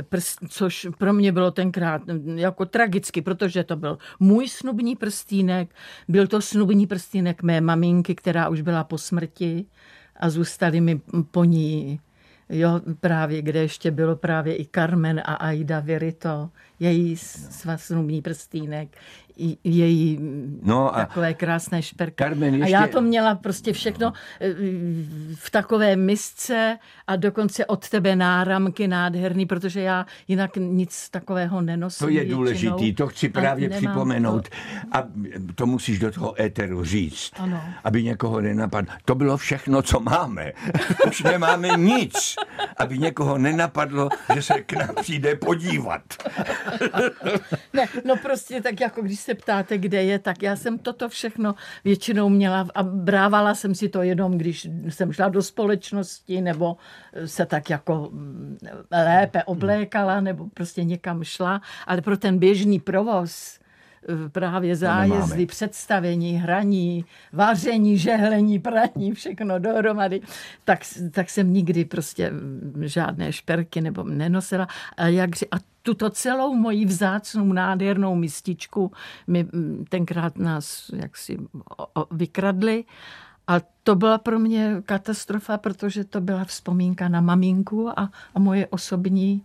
prst, 0.08 0.38
což 0.48 0.86
pro 0.98 1.12
mě 1.12 1.32
bylo 1.32 1.50
tenkrát 1.50 2.06
mm, 2.06 2.38
jako 2.38 2.64
tragicky, 2.66 3.22
protože 3.22 3.64
to 3.64 3.76
byl 3.76 3.98
můj 4.20 4.48
snubní 4.48 4.96
prstínek, 4.96 5.74
byl 6.08 6.26
to 6.26 6.40
snubní 6.42 6.86
prstínek 6.86 7.42
mé 7.42 7.60
maminky, 7.60 8.14
která 8.14 8.48
už 8.48 8.60
byla 8.60 8.84
po 8.84 8.98
smrti 8.98 9.66
a 10.16 10.30
zůstali 10.30 10.80
mi 10.80 11.00
po 11.30 11.44
ní 11.44 12.00
Jo, 12.48 12.80
právě, 13.00 13.42
kde 13.42 13.60
ještě 13.60 13.90
bylo 13.90 14.16
právě 14.16 14.56
i 14.60 14.66
Carmen 14.74 15.20
a 15.24 15.34
Aida 15.34 15.80
Virito, 15.80 16.50
její 16.80 17.16
prstínek, 18.22 18.88
i 19.38 19.58
její 19.64 20.18
No 20.62 20.96
a 20.96 21.06
takové 21.06 21.34
krásné 21.34 21.82
šperky. 21.82 22.24
Carmen 22.24 22.54
A 22.54 22.56
ještě- 22.56 22.72
já 22.72 22.86
to 22.86 23.00
měla 23.00 23.34
prostě 23.34 23.72
všechno 23.72 24.12
eh, 24.40 24.54
v 25.34 25.50
takové 25.50 25.96
misce 25.96 26.78
a 27.06 27.16
dokonce 27.16 27.66
od 27.66 27.88
tebe 27.88 28.16
náramky 28.16 28.88
nádherný, 28.88 29.46
protože 29.46 29.80
já 29.80 30.06
jinak 30.28 30.56
nic 30.56 31.08
takového 31.10 31.60
nenosím. 31.62 32.06
To 32.06 32.12
je 32.12 32.24
důležitý, 32.24 32.94
to 32.94 33.06
chci 33.06 33.28
A 33.28 33.32
právě 33.32 33.68
připomenout. 33.70 34.48
To. 34.48 34.56
A 34.92 35.04
to 35.54 35.66
musíš 35.66 35.98
do 35.98 36.10
toho 36.12 36.42
éteru 36.42 36.84
říct, 36.84 37.30
Ano. 37.38 37.60
aby 37.84 38.02
někoho 38.02 38.40
nenapadlo. 38.40 38.94
To 39.04 39.14
bylo 39.14 39.36
všechno, 39.36 39.82
co 39.82 40.00
máme. 40.00 40.52
Už 41.08 41.22
nemáme 41.22 41.68
nic, 41.76 42.36
aby 42.76 42.98
někoho 42.98 43.38
nenapadlo, 43.38 44.08
že 44.34 44.42
se 44.42 44.54
k 44.54 44.72
nám 44.72 44.94
přijde 45.00 45.36
podívat. 45.36 46.02
Ne, 47.72 47.86
no 48.04 48.16
prostě 48.16 48.62
tak 48.62 48.80
jako 48.80 49.02
když 49.02 49.20
se 49.20 49.34
ptáte, 49.34 49.78
kde 49.78 50.02
je, 50.02 50.18
tak 50.18 50.42
já 50.42 50.56
jsem 50.56 50.78
toto 50.78 51.08
všechno 51.08 51.54
většinou 51.84 52.28
měla 52.28 52.68
a 52.74 52.82
brávala 52.82 53.54
jsem 53.54 53.74
si 53.74 53.88
to 53.88 54.02
jenom, 54.02 54.38
když 54.38 54.68
jsem 54.88 55.12
šla 55.12 55.28
do 55.28 55.42
společnosti 55.42 56.40
nebo 56.40 56.76
se 57.26 57.46
tak 57.46 57.70
jako 57.70 58.08
mm, 58.12 58.58
lépe 58.92 59.44
oblékala 59.44 60.20
nebo 60.20 60.48
prostě 60.54 60.84
někam 60.84 61.24
šla, 61.24 61.60
ale 61.86 62.02
pro 62.02 62.16
ten 62.16 62.38
běžný 62.38 62.80
provoz 62.80 63.58
eh, 63.60 63.65
právě 64.32 64.76
zájezdy, 64.76 65.46
představení, 65.46 66.32
hraní, 66.32 67.04
vaření, 67.32 67.98
žehlení, 67.98 68.58
praní, 68.58 69.12
všechno 69.12 69.58
dohromady, 69.58 70.20
tak, 70.64 70.80
tak 71.10 71.30
jsem 71.30 71.52
nikdy 71.52 71.84
prostě 71.84 72.30
mm, 72.30 72.82
žádné 72.84 73.32
šperky 73.32 73.80
nebo 73.80 74.02
nenosila. 74.02 74.68
A, 74.96 75.06
jak, 75.06 75.30
a 75.50 75.56
tuto 75.82 76.10
celou 76.10 76.54
moji 76.54 76.84
vzácnou, 76.84 77.52
nádhernou 77.52 78.14
mističku 78.14 78.92
mi 79.26 79.44
mm, 79.52 79.84
tenkrát 79.88 80.38
nás 80.38 80.90
jaksi 80.96 81.38
vykradli. 82.10 82.84
A 83.46 83.60
to 83.82 83.94
byla 83.94 84.18
pro 84.18 84.38
mě 84.38 84.82
katastrofa, 84.84 85.58
protože 85.58 86.04
to 86.04 86.20
byla 86.20 86.44
vzpomínka 86.44 87.08
na 87.08 87.20
maminku 87.20 87.98
a, 88.00 88.10
a 88.34 88.38
moje 88.38 88.66
osobní 88.66 89.42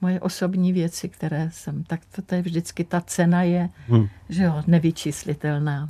moje 0.00 0.20
osobní 0.20 0.72
věci, 0.72 1.08
které 1.08 1.50
jsem, 1.52 1.84
tak 1.84 2.00
to, 2.16 2.22
to 2.22 2.34
je 2.34 2.42
vždycky, 2.42 2.84
ta 2.84 3.00
cena 3.00 3.42
je, 3.42 3.68
hmm. 3.88 4.08
že 4.28 4.42
jo, 4.42 4.62
nevyčíslitelná. 4.66 5.88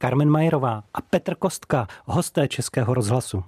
Carmen 0.00 0.30
Majerová 0.30 0.82
a 0.94 1.00
Petr 1.00 1.34
Kostka, 1.34 1.86
hosté 2.04 2.48
Českého 2.48 2.94
rozhlasu. 2.94 3.44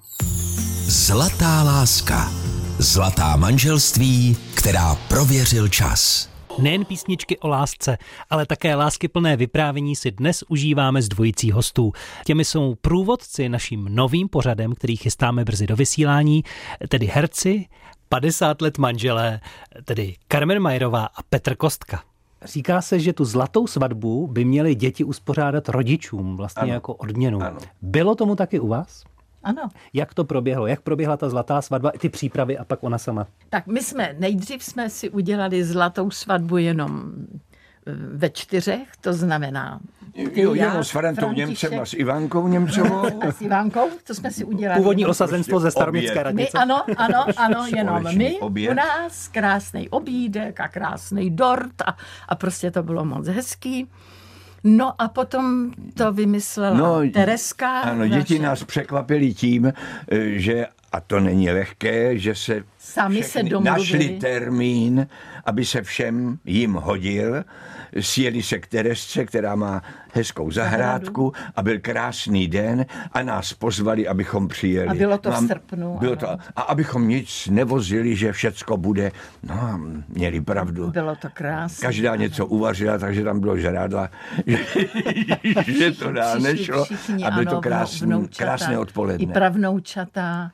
Zlatá 0.87 1.63
láska. 1.63 2.31
Zlatá 2.79 3.37
manželství, 3.37 4.37
která 4.55 4.95
prověřil 5.09 5.69
čas. 5.69 6.33
Nejen 6.59 6.85
písničky 6.85 7.39
o 7.39 7.49
lásce, 7.49 7.99
ale 8.31 8.47
také 8.47 8.75
lásky 8.75 9.09
plné 9.09 9.37
vyprávění 9.37 9.97
si 9.97 10.11
dnes 10.11 10.45
užíváme 10.49 11.03
z 11.03 11.09
dvojicí 11.09 11.51
hostů. 11.51 11.93
Těmi 12.25 12.45
jsou 12.45 12.75
průvodci 12.75 13.49
naším 13.49 13.89
novým 13.91 14.29
pořadem, 14.29 14.73
který 14.73 14.97
chystáme 14.97 15.45
brzy 15.45 15.67
do 15.67 15.77
vysílání, 15.77 16.45
tedy 16.89 17.07
herci, 17.07 17.67
50 18.13 18.63
let 18.63 18.79
manželé, 18.79 19.41
tedy 19.85 20.15
Carmen 20.29 20.61
Majerová 20.61 21.05
a 21.05 21.23
Petr 21.31 21.57
Kostka. 21.57 22.03
Říká 22.45 22.83
se, 22.83 23.01
že 23.01 23.13
tu 23.13 23.25
zlatou 23.25 23.67
svatbu 23.67 24.27
by 24.27 24.45
měli 24.45 24.75
děti 24.75 25.05
uspořádat 25.05 25.69
rodičům, 25.69 26.37
vlastně 26.37 26.63
Ano. 26.63 26.73
jako 26.73 26.95
odměnu. 26.95 27.43
Ano. 27.43 27.59
Bylo 27.83 28.15
tomu 28.15 28.37
taky 28.37 28.61
u 28.61 28.69
vás? 28.69 29.05
Ano. 29.43 29.69
Jak 29.93 30.15
to 30.15 30.25
proběhlo? 30.25 30.67
Jak 30.67 30.81
proběhla 30.81 31.17
ta 31.17 31.29
zlatá 31.29 31.63
svatba, 31.63 31.93
ty 31.99 32.09
přípravy 32.09 32.59
a 32.59 32.65
pak 32.65 32.83
ona 32.83 32.99
sama? 32.99 33.27
Tak 33.51 33.67
my 33.67 33.83
jsme, 33.83 34.17
nejdřív 34.19 34.65
jsme 34.65 34.91
si 34.91 35.11
udělali 35.11 35.65
zlatou 35.65 36.11
svatbu 36.11 36.57
jenom 36.57 37.13
ve 38.13 38.31
čtyřech, 38.31 38.89
to 39.01 39.13
znamená... 39.13 39.81
Jo, 40.15 40.55
já, 40.55 40.67
jenom 40.67 40.85
s 40.85 40.91
Frantou 40.91 41.33
Němcem 41.33 41.81
a 41.81 41.85
s 41.85 41.95
Ivánkou 41.95 42.49
Němcovou. 42.49 43.23
a 43.29 43.33
s 43.33 43.41
Ivánkou, 43.41 43.89
to 44.07 44.15
jsme 44.15 44.31
si 44.31 44.45
udělali. 44.45 44.81
Původní 44.81 45.01
jenom- 45.01 45.11
osazenstvo 45.11 45.61
ze 45.61 45.71
staroměstské 45.71 46.21
oběd. 46.21 46.35
My 46.35 46.43
radnice? 46.43 46.59
ano, 46.59 46.85
ano, 46.97 47.25
ano, 47.37 47.67
jenom 47.77 48.17
my 48.17 48.41
oběd. 48.41 48.71
u 48.73 48.75
nás, 48.75 49.29
krásný 49.29 49.89
obídek 49.89 50.61
a 50.61 50.69
krásný 50.69 51.31
dort 51.31 51.83
a, 51.87 51.97
a 52.29 52.35
prostě 52.35 52.71
to 52.71 52.83
bylo 52.83 53.05
moc 53.05 53.27
hezký. 53.29 53.89
No 54.65 55.03
a 55.03 55.09
potom 55.09 55.71
to 55.95 56.13
vymyslela 56.13 56.77
no, 56.77 57.11
Tereska. 57.13 57.81
Ano, 57.81 58.09
děti 58.09 58.35
naše- 58.35 58.43
nás 58.43 58.65
překvapili 58.65 59.35
tím, 59.35 59.67
eh, 59.67 59.73
že, 60.39 60.67
a 60.93 61.01
to 61.01 61.21
není 61.21 61.51
lehké, 61.51 62.19
že 62.19 62.35
se 62.35 62.65
Sami 62.79 63.23
se 63.23 63.43
domluvili. 63.43 63.79
našli 63.79 64.09
termín, 64.09 65.07
aby 65.45 65.65
se 65.65 65.83
všem 65.83 66.39
jim 66.45 66.73
hodil. 66.73 67.45
Sjeli 68.01 68.43
se 68.43 68.59
k 68.59 68.67
Teresce, 68.67 69.25
která 69.25 69.55
má 69.55 69.83
hezkou 70.15 70.51
zahrádku 70.51 71.33
a 71.57 71.63
byl 71.63 71.79
krásný 71.81 72.49
den 72.49 72.87
a 73.13 73.23
nás 73.23 73.53
pozvali, 73.53 74.09
abychom 74.09 74.49
přijeli. 74.49 74.89
A 74.89 74.95
bylo 74.95 75.19
to 75.19 75.31
v 75.31 75.33
Mám- 75.33 75.47
srpnu, 75.49 75.99
Bylo 75.99 76.13
ano. 76.13 76.21
to, 76.21 76.29
a 76.57 76.63
abychom 76.63 77.09
nic 77.09 77.49
nevozili, 77.51 78.17
že 78.17 78.33
všecko 78.33 78.77
bude. 78.77 79.13
No, 79.43 79.55
a 79.55 79.81
měli 80.09 80.41
pravdu. 80.41 80.91
Bylo 80.91 81.17
to 81.17 81.29
krásné. 81.33 81.87
Každá 81.87 82.17
něco 82.17 82.47
uvařila, 82.47 82.99
takže 82.99 83.25
tam 83.25 83.41
bylo 83.41 83.57
žrádla, 83.59 84.11
že, 84.47 84.59
že 85.73 85.91
to 85.91 86.13
dál 86.13 86.41
nešlo. 86.41 86.85
všichni, 86.85 87.25
a 87.25 87.31
bylo 87.31 87.41
ano, 87.43 87.51
to 87.51 87.61
krásný, 87.61 88.07
vnoučata, 88.07 88.45
krásné 88.45 88.75
I 88.75 88.77
odpoledne. 88.77 89.33
pravnoučata. 89.33 90.51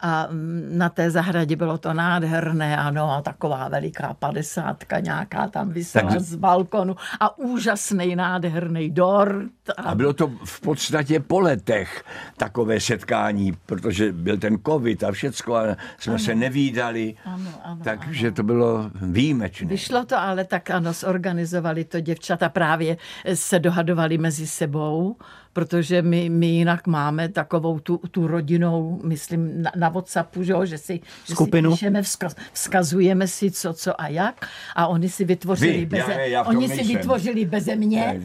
A 0.00 0.26
mm, 0.30 0.68
na 0.72 0.88
té 0.88 1.10
zahradě 1.10 1.56
bylo 1.56 1.78
to 1.78 1.94
nádherné, 1.94 2.76
ano, 2.76 3.10
a 3.12 3.22
taková 3.22 3.68
veliká 3.68 4.14
padesátka 4.18 5.00
nějaká 5.00 5.48
tam 5.48 5.68
vysela 5.70 6.10
Takže- 6.10 6.20
z 6.20 6.34
balkonu 6.34 6.96
a 7.20 7.38
úžasný, 7.38 8.16
nádherný 8.16 8.90
dort. 8.90 9.50
A, 9.76 9.82
A 9.82 9.94
bylo 9.94 10.12
to 10.12 10.30
v 10.44 10.60
podstatě 10.60 11.20
po 11.20 11.40
letech 11.40 12.04
takové 12.36 12.80
setkání, 12.80 13.52
protože 13.66 14.12
byl 14.12 14.36
ten 14.38 14.58
covid 14.66 15.04
a 15.04 15.12
všecko 15.12 15.56
a 15.56 15.62
jsme 15.98 16.18
se 16.18 16.34
nevídali, 16.34 17.14
Ano, 17.24 17.50
ano, 17.64 17.80
takže 17.84 18.30
to 18.30 18.42
bylo 18.42 18.90
výjimečné. 18.94 19.68
Vyšlo 19.68 20.04
to, 20.04 20.18
ale 20.18 20.44
tak 20.44 20.70
ano, 20.70 20.92
zorganizovali 20.92 21.84
to 21.84 22.00
děvčata 22.00 22.48
právě 22.48 22.96
se 23.34 23.58
dohadovali 23.58 24.18
mezi 24.18 24.46
sebou, 24.46 25.16
protože 25.52 26.02
my, 26.02 26.30
my 26.30 26.46
jinak 26.46 26.86
máme 26.86 27.28
takovou 27.28 27.78
tu, 27.78 28.00
tu 28.10 28.26
rodinou, 28.26 29.00
myslím, 29.04 29.62
na, 29.62 29.72
na 29.76 29.88
Whatsappu, 29.88 30.42
že, 30.42 30.54
že 30.64 30.78
si, 30.78 31.00
že 31.26 31.34
Skupinu. 31.34 31.70
si 31.70 31.74
píšeme, 31.74 32.02
vzkaz, 32.02 32.36
vzkazujeme 32.52 33.28
si 33.28 33.50
co, 33.50 33.72
co 33.72 34.00
a 34.00 34.08
jak. 34.08 34.46
A 34.76 34.86
oni 34.86 35.08
si 35.08 35.24
vytvořili 35.24 35.78
Vy, 35.78 35.86
beze, 35.86 36.12
já 36.12 36.24
já 36.24 36.42
oni 36.42 36.68
si 36.68 36.84
vytvořili 36.84 37.44
beze 37.44 37.76
mě. 37.76 38.20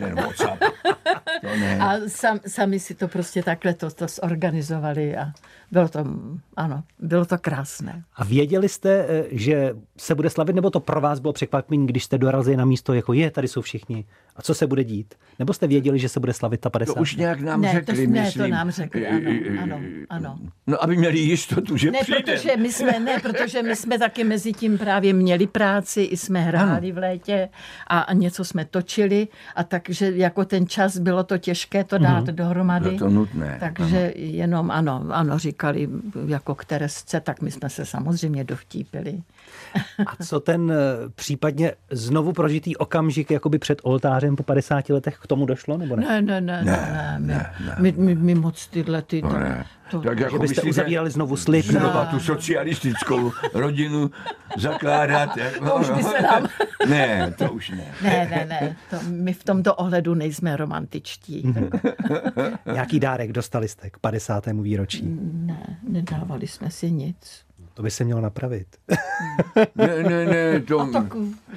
Ne. 1.60 1.80
A 1.80 1.96
sam, 2.08 2.40
sami 2.48 2.80
si 2.80 2.96
to 2.96 3.08
prostě 3.08 3.44
takhle 3.44 3.74
to, 3.74 3.92
to 3.92 4.06
zorganizovali 4.08 5.18
a 5.18 5.32
bylo 5.74 5.90
to, 5.90 6.06
ano, 6.58 6.84
bylo 7.00 7.26
to 7.26 7.38
krásné. 7.38 8.04
A 8.16 8.24
věděli 8.24 8.70
jste, 8.70 9.06
eh, 9.10 9.24
že 9.32 9.74
se 9.98 10.16
bude 10.16 10.30
slavit, 10.30 10.54
nebo 10.56 10.70
to 10.70 10.80
pro 10.80 11.02
vás 11.02 11.20
bylo 11.20 11.34
překvapení, 11.34 11.88
když 11.88 12.04
jste 12.04 12.18
dorazili 12.18 12.58
na 12.58 12.66
místo, 12.66 12.94
jako 12.94 13.14
je, 13.14 13.32
tady 13.32 13.48
jsou 13.48 13.62
všichni. 13.62 14.06
A 14.36 14.42
co 14.42 14.54
se 14.54 14.68
bude 14.68 14.84
dít? 14.84 15.14
Nebo 15.40 15.54
jste 15.54 15.68
věděli, 15.68 16.00
že 16.00 16.10
se 16.10 16.20
bude 16.20 16.34
slavit 16.34 16.62
ta 16.62 16.70
50? 16.70 16.94
To 16.94 17.02
už 17.02 17.16
nějak 17.16 17.42
nám 17.42 17.62
Ne, 17.62 17.68
to- 17.70 17.74
řekli, 17.74 18.08
ne, 18.08 18.20
to 18.22 18.26
myslím. 18.26 18.50
nám 18.52 18.72
řekli, 18.72 19.08
ano, 19.08 19.32
ano, 19.62 19.80
ano. 20.10 20.40
No, 20.68 20.84
aby 20.84 20.98
měli 20.98 21.20
jistotu, 21.20 21.78
že 21.78 21.92
Ne, 21.92 22.00
přijde. 22.02 22.20
protože 22.24 22.58
my 22.58 22.72
jsme, 22.72 23.00
ne, 23.00 23.20
protože 23.22 23.64
my 23.64 23.76
jsme 23.76 24.00
taky 24.00 24.24
mezi 24.24 24.54
tím 24.54 24.78
právě 24.78 25.14
měli 25.14 25.48
práci, 25.48 26.02
i 26.02 26.18
jsme 26.18 26.42
hráli 26.42 26.92
v 26.92 26.98
létě 26.98 27.50
a, 27.88 28.00
a 28.00 28.14
něco 28.14 28.46
jsme 28.46 28.66
točili 28.66 29.28
a 29.56 29.64
takže 29.64 30.12
jako 30.16 30.46
ten 30.46 30.68
čas 30.68 30.98
bylo 30.98 31.24
to 31.24 31.38
těžké 31.38 31.84
to 31.84 31.98
dát 31.98 32.26
dohromady. 32.26 32.86
Bylo 32.86 33.00
to 33.00 33.10
nutné, 33.10 33.58
Takže 33.60 34.14
jenom 34.16 34.72
ano, 34.72 35.06
ano, 35.10 35.40
říkali 35.72 35.90
jako 36.28 36.56
k 36.56 36.66
Teresce, 36.66 37.20
tak 37.20 37.42
my 37.42 37.52
jsme 37.52 37.70
se 37.70 37.86
samozřejmě 37.86 38.44
dovtípili. 38.44 39.22
A 40.06 40.24
co 40.24 40.40
ten 40.40 40.72
eh, 40.72 40.76
případně 41.16 41.74
znovu 41.92 42.34
prožitý 42.34 42.76
okamžik 42.76 43.32
jakoby 43.32 43.60
před 43.60 43.80
oltářem 43.84 44.36
po 44.36 44.44
50 44.44 44.90
letech 44.90 45.18
k 45.18 45.28
tomu 45.28 45.46
došlo, 45.46 45.78
nebo 45.78 45.96
ne? 45.96 46.22
Ne, 46.22 46.22
ne, 46.22 46.42
ne, 46.42 46.64
ne, 46.64 47.18
ne, 47.20 47.54
ne, 47.66 47.76
my, 47.80 47.94
my, 47.98 48.16
my 48.16 48.36
moc 48.36 48.68
tyhle 48.68 49.02
ty... 49.02 49.22
No 49.22 49.40
ne. 49.40 49.66
To, 50.02 50.10
Tak 50.10 50.20
jako 50.20 50.36
Že 50.36 50.40
byste 50.40 50.54
myslíte, 50.62 50.70
uzavírali 50.70 51.12
znovu 51.12 51.38
slib? 51.38 51.66
Znova 51.66 52.06
tu 52.06 52.20
socialistickou 52.20 53.32
rodinu 53.54 54.12
zakládat. 54.58 55.38
Jako, 55.38 55.66
To 55.66 55.76
už 55.76 55.90
by 55.90 56.04
se 56.04 56.22
nám- 56.22 56.48
Ne, 56.90 57.34
to 57.38 57.52
už 57.54 57.70
ne. 57.70 57.86
ne, 58.02 58.28
ne, 58.32 58.46
ne, 58.50 58.76
to, 58.90 58.96
my 59.10 59.34
v 59.34 59.44
tomto 59.44 59.76
ohledu 59.76 60.14
nejsme 60.14 60.58
romantičtí. 60.58 61.54
Nějaký 62.74 63.00
dárek 63.00 63.32
dostali 63.32 63.68
jste 63.68 63.90
k 63.90 63.98
50. 64.00 64.46
výročí? 64.62 65.04
Ne, 65.34 65.78
nedávali 65.90 66.48
jsme 66.48 66.72
si 66.72 66.92
nic. 66.92 67.44
To 67.74 67.84
by 67.84 67.92
se 67.92 68.04
mělo 68.04 68.22
napravit. 68.22 68.68
Ne, 69.76 70.04
ne, 70.04 70.26
ne, 70.26 70.60
to, 70.60 70.80
a, 70.80 70.90
tak- 70.94 71.14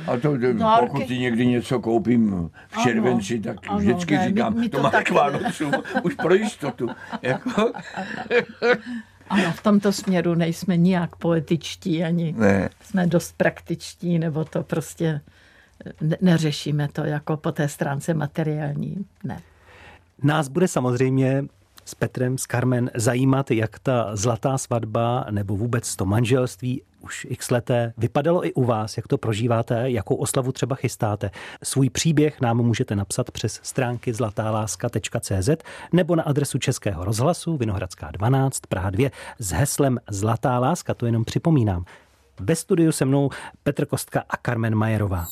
a 0.07 0.17
to, 0.23 0.37
Dárky. 0.37 0.87
pokud 0.87 1.07
si 1.09 1.19
někdy 1.19 1.47
něco 1.47 1.81
koupím 1.81 2.51
v 2.69 2.83
červenci, 2.83 3.41
tak 3.41 3.57
ano, 3.69 3.79
vždycky 3.79 4.15
ne, 4.15 4.21
my- 4.23 4.29
říkám, 4.29 4.55
my 4.61 4.69
to 4.69 4.77
to 4.77 4.83
má 4.83 4.91
tak- 4.91 5.05
k 5.07 5.11
Vánocům, 5.11 5.73
už 6.03 6.15
pro 6.15 6.35
jistotu. 6.35 6.89
Jako, 7.23 7.73
Ano, 9.31 9.53
v 9.53 9.63
tomto 9.63 9.93
směru 9.93 10.35
nejsme 10.35 10.77
nijak 10.77 11.17
poetičtí, 11.17 12.05
ani 12.05 12.35
ne. 12.39 12.69
jsme 12.83 13.07
dost 13.07 13.35
praktičtí, 13.37 14.19
nebo 14.19 14.45
to 14.45 14.63
prostě 14.63 15.21
ne- 16.01 16.17
neřešíme 16.21 16.89
to 16.93 17.05
jako 17.05 17.37
po 17.37 17.53
té 17.53 17.69
stránce 17.69 18.15
materiální. 18.15 19.05
Ne. 19.25 19.41
Nás 20.23 20.49
bude 20.49 20.69
samozřejmě 20.69 21.45
s 21.87 21.95
Petrem, 21.95 22.39
s 22.39 22.43
Carmen 22.43 22.91
zajímat, 22.95 23.51
jak 23.51 23.79
ta 23.79 24.17
zlatá 24.17 24.59
svatba 24.59 25.27
nebo 25.31 25.57
vůbec 25.57 25.97
to 25.97 26.07
manželství 26.07 26.83
už 27.01 27.27
x 27.31 27.51
leté 27.51 27.93
vypadalo 27.99 28.47
i 28.47 28.53
u 28.53 28.65
vás, 28.65 28.97
jak 28.97 29.09
to 29.09 29.19
prožíváte, 29.19 29.91
jakou 29.91 30.15
oslavu 30.15 30.53
třeba 30.53 30.77
chystáte. 30.77 31.31
Svůj 31.63 31.91
příběh 31.91 32.41
nám 32.41 32.57
můžete 32.57 32.97
napsat 32.97 33.31
přes 33.31 33.61
stránky 33.63 34.15
zlatáláska.cz 34.15 35.51
nebo 35.93 36.17
na 36.17 36.23
adresu 36.23 36.59
Českého 36.59 37.05
rozhlasu 37.05 37.57
Vinohradská 37.57 38.11
12 38.11 38.61
Praha 38.69 38.91
2 38.91 39.11
s 39.39 39.53
heslem 39.53 39.99
Zlatá 40.11 40.59
láska, 40.59 40.95
to 40.95 41.07
jenom 41.07 41.25
připomínám. 41.25 41.85
Ve 42.41 42.57
studiu 42.57 42.93
se 42.93 43.05
mnou 43.05 43.31
Petr 43.63 43.87
Kostka 43.87 44.25
a 44.31 44.37
Carmen 44.47 44.75
Majerová. 44.75 45.27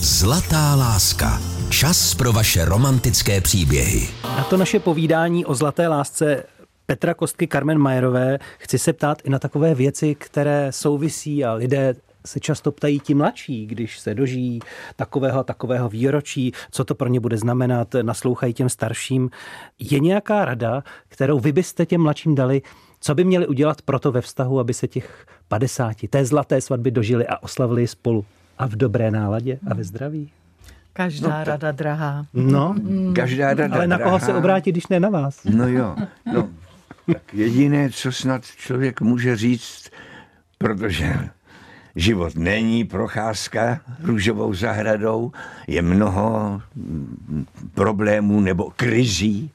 Zlatá 0.00 0.74
láska. 0.74 1.55
Čas 1.70 2.14
pro 2.14 2.32
vaše 2.32 2.64
romantické 2.64 3.40
příběhy. 3.40 4.08
Na 4.24 4.44
to 4.44 4.56
naše 4.56 4.80
povídání 4.80 5.44
o 5.44 5.54
zlaté 5.54 5.88
lásce 5.88 6.44
Petra 6.86 7.14
Kostky 7.14 7.48
Carmen 7.48 7.78
Majerové 7.78 8.38
chci 8.58 8.78
se 8.78 8.92
ptát 8.92 9.18
i 9.24 9.30
na 9.30 9.38
takové 9.38 9.74
věci, 9.74 10.14
které 10.14 10.72
souvisí 10.72 11.44
a 11.44 11.52
lidé 11.52 11.94
se 12.26 12.40
často 12.40 12.72
ptají 12.72 13.00
ti 13.00 13.14
mladší, 13.14 13.66
když 13.66 13.98
se 13.98 14.14
dožijí 14.14 14.60
takového 14.96 15.40
a 15.40 15.42
takového 15.42 15.88
výročí, 15.88 16.52
co 16.70 16.84
to 16.84 16.94
pro 16.94 17.08
ně 17.08 17.20
bude 17.20 17.36
znamenat, 17.36 17.94
naslouchají 18.02 18.54
těm 18.54 18.68
starším. 18.68 19.30
Je 19.78 20.00
nějaká 20.00 20.44
rada, 20.44 20.82
kterou 21.08 21.40
vy 21.40 21.52
byste 21.52 21.86
těm 21.86 22.00
mladším 22.00 22.34
dali, 22.34 22.62
co 23.00 23.14
by 23.14 23.24
měli 23.24 23.46
udělat 23.46 23.82
proto 23.82 24.12
ve 24.12 24.20
vztahu, 24.20 24.60
aby 24.60 24.74
se 24.74 24.88
těch 24.88 25.26
50, 25.48 25.96
té 26.10 26.24
zlaté 26.24 26.60
svatby 26.60 26.90
dožili 26.90 27.26
a 27.26 27.42
oslavili 27.42 27.86
spolu 27.86 28.24
a 28.58 28.66
v 28.66 28.76
dobré 28.76 29.10
náladě 29.10 29.58
a 29.70 29.74
ve 29.74 29.84
zdraví? 29.84 30.30
Každá 30.96 31.44
rada 31.44 31.72
drahá. 31.72 32.26
No, 32.34 32.74
Každá 33.14 33.54
rada 33.54 33.74
ale 33.74 33.86
na 33.86 33.98
koho 33.98 34.18
se 34.18 34.26
drahá. 34.26 34.38
obrátit, 34.38 34.72
když 34.72 34.88
ne 34.88 35.00
na 35.00 35.08
vás? 35.08 35.44
No 35.44 35.68
jo, 35.68 35.96
no. 36.34 36.48
Tak 37.12 37.34
jediné, 37.34 37.90
co 37.90 38.12
snad 38.12 38.44
člověk 38.44 39.00
může 39.00 39.36
říct, 39.36 39.90
protože 40.58 41.28
život 41.96 42.34
není 42.36 42.84
procházka 42.84 43.80
růžovou 44.02 44.54
zahradou, 44.54 45.32
je 45.68 45.82
mnoho 45.82 46.60
mm, 46.74 47.46
problémů 47.74 48.40
nebo 48.40 48.72
krizí, 48.76 49.50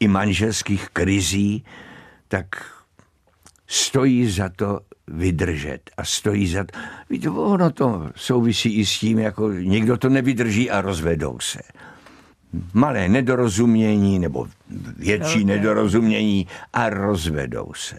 i 0.00 0.08
manželských 0.08 0.88
krizí, 0.92 1.64
tak 2.28 2.46
stojí 3.66 4.30
za 4.30 4.48
to 4.56 4.80
vydržet 5.08 5.90
a 5.96 6.04
stojí 6.04 6.48
za 6.48 6.64
to. 6.64 6.78
Víte, 7.10 7.30
ono 7.30 7.70
to 7.70 8.10
souvisí 8.16 8.74
i 8.74 8.86
s 8.86 8.98
tím, 8.98 9.18
jako 9.18 9.52
někdo 9.52 9.96
to 9.96 10.08
nevydrží 10.08 10.70
a 10.70 10.80
rozvedou 10.80 11.38
se 11.40 11.60
malé 12.74 13.08
nedorozumění 13.08 14.18
nebo 14.18 14.46
větší 14.96 15.44
nedorozumění 15.44 16.46
a 16.72 16.90
rozvedou 16.90 17.72
se. 17.74 17.98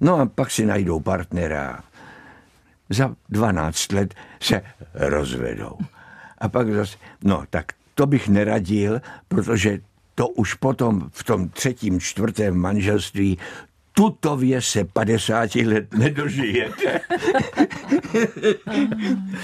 No 0.00 0.16
a 0.16 0.26
pak 0.26 0.50
si 0.50 0.66
najdou 0.66 1.00
partnera. 1.00 1.80
Za 2.90 3.14
12 3.28 3.92
let 3.92 4.14
se 4.40 4.62
rozvedou. 4.94 5.78
A 6.38 6.48
pak 6.48 6.72
zase, 6.72 6.96
no 7.24 7.44
tak 7.50 7.66
to 7.94 8.06
bych 8.06 8.28
neradil, 8.28 9.00
protože 9.28 9.78
to 10.14 10.28
už 10.28 10.54
potom 10.54 11.10
v 11.12 11.24
tom 11.24 11.48
třetím, 11.48 12.00
čtvrtém 12.00 12.54
manželství 12.56 13.38
tutově 13.92 14.62
se 14.62 14.84
50 14.84 15.54
let 15.54 15.94
nedožijete. 15.94 17.00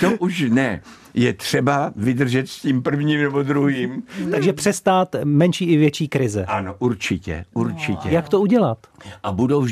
to 0.00 0.10
už 0.18 0.44
ne. 0.48 0.80
Je 1.14 1.32
třeba 1.32 1.92
vydržet 1.96 2.48
s 2.48 2.60
tím 2.60 2.82
prvním 2.82 3.20
nebo 3.20 3.42
druhým. 3.42 4.02
Takže 4.30 4.52
přestát 4.52 5.16
menší 5.24 5.64
i 5.64 5.76
větší 5.76 6.08
krize. 6.08 6.44
Ano, 6.44 6.74
určitě, 6.78 7.44
určitě. 7.54 8.08
Jak 8.10 8.28
to 8.28 8.40
udělat? 8.40 8.78
A 9.22 9.32
budou. 9.32 9.66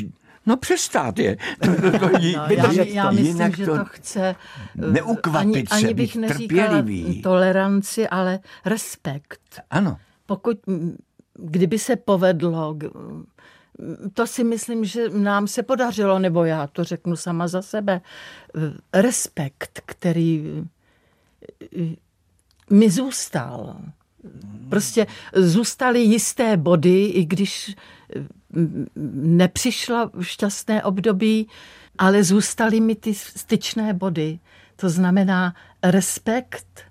No 0.45 0.57
přestát 0.57 1.19
je. 1.19 1.37
To, 1.65 1.91
to, 1.91 1.99
to, 1.99 2.09
jí, 2.19 2.35
No, 2.35 2.41
já, 2.41 2.47
Vydržet 2.47 2.87
já 2.87 3.11
myslím, 3.11 3.27
Jinak 3.27 3.57
že 3.57 3.65
to 3.65 3.77
to 3.77 3.85
chce 3.85 4.35
eh, 4.83 4.91
neukvapit 4.91 5.55
ani, 5.55 5.65
se, 5.81 5.85
ani 5.85 5.93
bych 5.93 6.15
neříkala 6.15 6.67
trpělivý. 6.67 7.21
toleranci, 7.21 8.07
ale 8.07 8.39
respekt. 8.65 9.39
Ano. 9.69 9.97
Pokud, 10.25 10.57
kdyby 11.33 11.79
se 11.79 11.95
povedlo, 11.95 12.77
to 14.13 14.27
si 14.27 14.43
myslím, 14.43 14.85
že 14.85 15.09
nám 15.09 15.47
se 15.47 15.63
podařilo, 15.63 16.19
nebo 16.19 16.45
já 16.45 16.67
to 16.67 16.83
řeknu 16.83 17.15
sama 17.15 17.47
za 17.47 17.61
sebe, 17.61 18.01
respekt, 18.93 19.81
který 19.85 20.65
mi 22.69 22.89
zůstal. 22.89 23.81
Prostě 24.69 25.07
zůstaly 25.35 25.99
jisté 25.99 26.57
body, 26.57 27.05
i 27.05 27.25
když 27.25 27.75
m, 28.55 28.87
nepřišla 29.13 30.11
šťastné 30.21 30.83
období, 30.83 31.47
ale 31.97 32.23
zůstaly 32.23 32.79
mi 32.79 32.95
ty 32.95 33.13
styčné 33.13 33.93
body. 33.93 34.39
To 34.75 34.89
znamená 34.89 35.55
respekt 35.83 36.81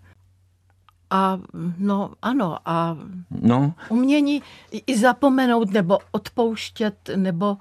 a 1.17 1.39
no 1.79 2.13
ano 2.23 2.59
a 2.65 2.97
No, 3.31 3.75
umění 3.89 4.43
i- 4.87 4.99
zapomenout 4.99 5.71
nebo 5.73 5.99
odpouštět 6.13 7.11
nebo 7.17 7.57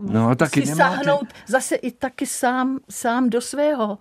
No, 0.00 0.34
taky 0.36 0.62
si 0.62 0.68
nemáte- 0.68 0.96
sáhnout 0.96 1.26
zase 1.46 1.74
i 1.74 1.90
taky 1.90 2.26
sám, 2.26 2.78
sám 2.90 3.30
do 3.30 3.40
svého 3.40 3.98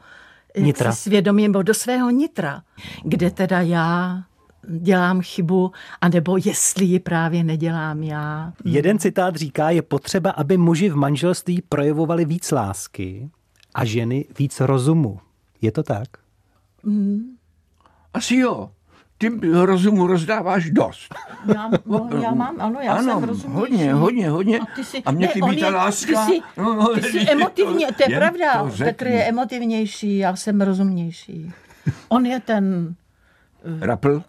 jaksi 0.55 0.63
Nitra. 0.65 0.91
svědomí 0.91 1.43
nebo 1.47 1.61
do 1.61 1.73
svého 1.73 2.09
nitra, 2.09 2.63
kde 3.03 3.31
teda 3.31 3.61
já 3.61 4.23
dělám 4.79 5.21
chybu, 5.21 5.71
anebo 6.01 6.37
jestli 6.45 6.85
ji 6.85 6.99
právě 6.99 7.43
nedělám 7.43 8.03
já. 8.03 8.53
Jeden 8.65 8.99
citát 8.99 9.35
říká, 9.35 9.69
je 9.69 9.81
potřeba, 9.81 10.31
aby 10.31 10.57
muži 10.57 10.89
v 10.89 10.95
manželství 10.95 11.61
projevovali 11.69 12.25
víc 12.25 12.51
lásky 12.51 13.29
a 13.73 13.85
ženy 13.85 14.25
víc 14.39 14.59
rozumu. 14.59 15.19
Je 15.61 15.71
to 15.71 15.83
tak? 15.83 16.07
asi 18.13 18.35
jo. 18.35 18.71
Ty 19.21 19.39
rozumu 19.51 20.07
rozdáváš 20.07 20.69
dost. 20.69 21.15
Já, 21.55 21.69
no, 21.85 22.09
já 22.21 22.31
mám, 22.35 22.61
ano, 22.61 22.79
já 22.81 22.93
ano, 22.93 23.13
jsem 23.13 23.23
rozumnější. 23.23 23.59
hodně, 23.61 23.93
hodně, 23.93 24.29
hodně. 24.29 24.59
A, 24.59 24.65
ty 24.75 24.83
jsi, 24.83 25.03
A 25.03 25.11
mě 25.11 25.27
ne, 25.27 25.33
chybí 25.33 25.59
ta 25.59 25.65
je, 25.67 25.71
láska. 25.73 26.25
Ty 26.25 26.31
jsi, 26.33 26.41
No, 26.57 26.75
no, 26.75 26.87
ty 26.95 27.01
jsi 27.03 27.19
emotivně, 27.29 27.87
to 27.87 28.03
je 28.03 28.11
jen 28.11 28.19
pravda. 28.19 28.63
to. 28.63 28.77
Petr 28.83 29.07
je 29.07 29.23
emotivnější, 29.23 30.17
já 30.17 30.35
jsem 30.35 30.61
rozumnější. 30.61 31.51
On 32.09 32.25
je 32.25 32.39
ten, 32.39 32.95
Rapl? 33.81 34.23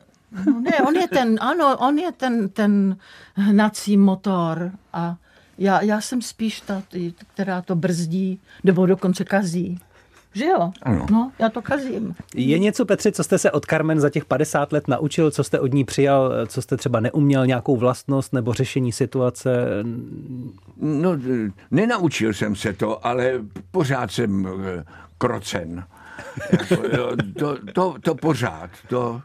no 0.47 0.61
ne, 0.61 0.71
on 0.89 0.95
je 0.97 1.09
ten, 1.09 1.39
ano, 1.41 1.77
on 1.77 1.99
je 1.99 2.13
ten, 2.13 2.49
ten 2.49 2.97
hnací 3.35 3.97
motor 3.97 4.71
a 4.93 5.17
já, 5.59 5.83
já 5.83 6.01
jsem 6.01 6.23
spíš 6.23 6.61
ta, 6.61 6.83
která 7.35 7.63
to 7.63 7.77
brzdí, 7.77 8.41
nebo 8.65 8.87
dokonce 8.87 9.25
kazí. 9.25 9.79
Že 10.35 10.45
jo? 10.47 10.73
Ano. 10.83 11.07
No, 11.11 11.33
já 11.39 11.49
to 11.49 11.63
kazím. 11.63 12.15
Je 12.35 12.59
něco, 12.59 12.85
Petři, 12.85 13.13
co 13.13 13.25
jste 13.25 13.39
se 13.39 13.51
od 13.51 13.67
Carmen 13.67 14.01
za 14.01 14.11
těch 14.11 14.25
50 14.25 14.73
let 14.73 14.89
naučil, 14.89 15.31
co 15.31 15.45
jste 15.45 15.61
od 15.61 15.73
ní 15.73 15.85
přijal, 15.85 16.47
co 16.47 16.63
jste 16.63 16.77
třeba 16.77 17.01
neuměl, 17.01 17.47
nějakou 17.47 17.77
vlastnost 17.77 18.33
nebo 18.33 18.53
řešení 18.53 18.93
situace? 18.93 19.67
No, 20.77 21.17
nenaučil 21.71 22.33
jsem 22.33 22.57
se 22.57 22.73
to, 22.73 23.07
ale 23.07 23.33
pořád 23.71 24.11
jsem 24.11 24.47
eh, 24.65 24.85
krocen. 25.19 25.85
Jako, 26.53 26.83
jo, 26.97 27.17
to, 27.39 27.57
to, 27.73 27.95
to 28.01 28.15
pořád, 28.15 28.71
to, 28.89 29.21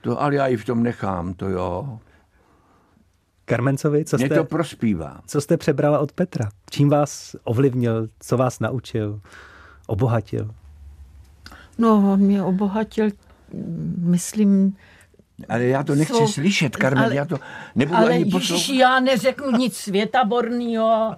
to, 0.00 0.22
ale 0.22 0.34
já 0.34 0.46
ji 0.46 0.56
v 0.56 0.64
tom 0.64 0.82
nechám, 0.82 1.34
to 1.34 1.48
jo. 1.48 1.98
Carmencovi, 3.46 4.04
co 4.04 4.16
Mě 4.16 4.26
jste, 4.26 4.34
to 4.34 4.44
prospívá. 4.44 5.20
co 5.26 5.40
jste 5.40 5.56
přebrala 5.56 5.98
od 5.98 6.12
Petra? 6.12 6.48
Čím 6.70 6.88
vás 6.88 7.36
ovlivnil, 7.44 8.08
co 8.20 8.36
vás 8.36 8.60
naučil, 8.60 9.20
obohatil? 9.86 10.50
No, 11.78 12.12
on 12.12 12.20
mě 12.20 12.42
obohatil, 12.42 13.10
myslím, 13.98 14.76
Ale 15.48 15.64
já 15.64 15.82
to 15.82 15.94
nechci 15.94 16.12
Jsou- 16.14 16.26
slyšet, 16.28 16.76
Karmen, 16.76 17.04
ale- 17.04 17.14
já 17.14 17.24
to 17.24 17.36
nebudu 17.74 17.98
Ale 17.98 18.10
ani 18.10 18.24
poslouchat. 18.24 18.72
já 18.74 19.00
neřeknu 19.00 19.50
nic 19.50 19.76
světaborného. 19.76 21.16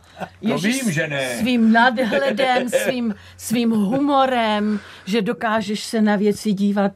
vím, 0.62 0.92
že 0.92 1.06
ne. 1.08 1.38
Svým 1.38 1.72
nadhledem, 1.72 2.68
svým, 2.68 3.14
svým 3.36 3.70
humorem, 3.70 4.80
že 5.04 5.22
dokážeš 5.22 5.84
se 5.84 6.00
na 6.02 6.16
věci 6.16 6.52
dívat 6.52 6.92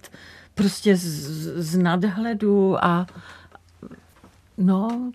prostě 0.55 0.97
z, 0.97 1.03
z 1.57 1.79
nadhledu 1.79 2.85
a 2.85 3.07
no, 4.59 5.11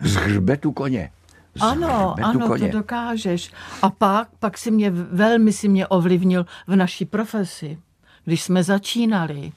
Z 0.00 0.14
hřbetu 0.14 0.72
koně. 0.72 1.10
Ano, 1.60 2.14
ano, 2.22 2.46
koně. 2.46 2.68
to 2.68 2.78
dokážeš. 2.78 3.52
A 3.82 3.90
pak, 3.90 4.28
pak 4.38 4.58
si 4.58 4.70
mě, 4.70 4.90
velmi 4.90 5.52
si 5.52 5.68
mě 5.68 5.86
ovlivnil 5.86 6.46
v 6.66 6.76
naší 6.76 7.04
profesi, 7.04 7.78
když 8.24 8.42
jsme 8.42 8.64
začínali. 8.64 9.52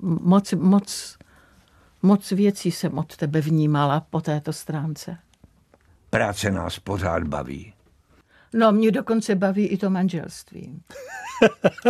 Moc, 0.00 0.52
moc, 0.52 1.18
moc 2.02 2.30
věcí 2.30 2.70
jsem 2.70 2.98
od 2.98 3.16
tebe 3.16 3.40
vnímala 3.40 4.00
po 4.00 4.20
této 4.20 4.52
stránce. 4.52 5.16
Práce 6.10 6.50
nás 6.50 6.78
pořád 6.78 7.24
baví. 7.24 7.73
No, 8.54 8.72
mě 8.72 8.90
dokonce 8.90 9.34
baví 9.34 9.66
i 9.66 9.76
to 9.76 9.90
manželství. 9.90 10.82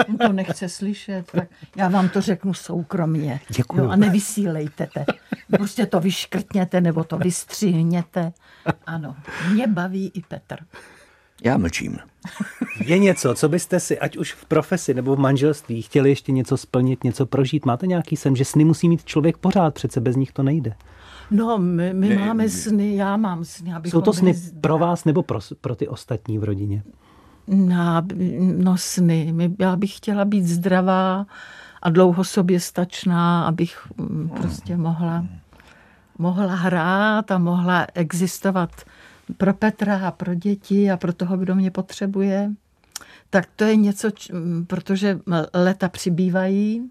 On 0.08 0.18
to 0.18 0.32
nechce 0.32 0.68
slyšet, 0.68 1.32
tak 1.32 1.48
já 1.76 1.88
vám 1.88 2.08
to 2.08 2.20
řeknu 2.20 2.54
soukromně. 2.54 3.40
Děkuju. 3.48 3.84
Jo, 3.84 3.90
a 3.90 3.96
nevysílejte 3.96 4.88
te. 4.94 5.04
Prostě 5.50 5.86
to 5.86 6.00
vyškrtněte 6.00 6.80
nebo 6.80 7.04
to 7.04 7.18
vystřihněte. 7.18 8.32
Ano, 8.86 9.16
mě 9.52 9.66
baví 9.66 10.10
i 10.14 10.22
Petr. 10.22 10.56
Já 11.44 11.58
mlčím. 11.58 11.98
Je 12.84 12.98
něco, 12.98 13.34
co 13.34 13.48
byste 13.48 13.80
si, 13.80 13.98
ať 13.98 14.16
už 14.16 14.32
v 14.32 14.44
profesi 14.44 14.94
nebo 14.94 15.16
v 15.16 15.18
manželství, 15.18 15.82
chtěli 15.82 16.08
ještě 16.08 16.32
něco 16.32 16.56
splnit, 16.56 17.04
něco 17.04 17.26
prožít? 17.26 17.66
Máte 17.66 17.86
nějaký 17.86 18.16
sen, 18.16 18.36
že 18.36 18.44
sny 18.44 18.64
musí 18.64 18.88
mít 18.88 19.04
člověk 19.04 19.36
pořád, 19.36 19.74
přece 19.74 20.00
bez 20.00 20.16
nich 20.16 20.32
to 20.32 20.42
nejde. 20.42 20.74
No, 21.30 21.58
my, 21.58 21.94
my 21.94 22.08
Ne, 22.08 22.26
máme 22.26 22.48
sny, 22.48 22.96
já 22.96 23.16
mám 23.16 23.44
sny. 23.44 23.74
abychom 23.74 24.00
Jsou 24.00 24.04
to 24.04 24.12
sny 24.12 24.32
byli 24.32 24.60
pro 24.60 24.78
vás 24.78 25.04
nebo 25.04 25.22
pro, 25.22 25.38
pro 25.60 25.76
ty 25.76 25.88
ostatní 25.88 26.38
v 26.38 26.44
rodině? 26.44 26.82
No, 27.46 28.02
no 28.56 28.78
sny. 28.78 29.34
Já 29.58 29.76
bych 29.76 29.96
chtěla 29.96 30.24
být 30.24 30.44
zdravá 30.44 31.26
a 31.82 31.90
dlouho 31.90 32.24
sobě 32.24 32.60
stačná, 32.60 33.46
abych 33.46 33.78
mm, 33.96 34.30
prostě 34.36 34.76
mohla, 34.76 35.26
mohla 36.18 36.54
hrát 36.54 37.30
a 37.30 37.38
mohla 37.38 37.86
existovat 37.94 38.70
pro 39.36 39.54
Petra 39.54 40.08
a 40.08 40.10
pro 40.10 40.34
děti 40.34 40.90
a 40.90 40.96
pro 40.96 41.12
toho, 41.12 41.36
kdo 41.36 41.54
mě 41.54 41.70
potřebuje. 41.70 42.50
Tak 43.30 43.48
to 43.56 43.64
je 43.64 43.76
něco, 43.76 44.08
mm, 44.32 44.66
protože 44.66 45.20
leta 45.54 45.88
přibývají, 45.88 46.90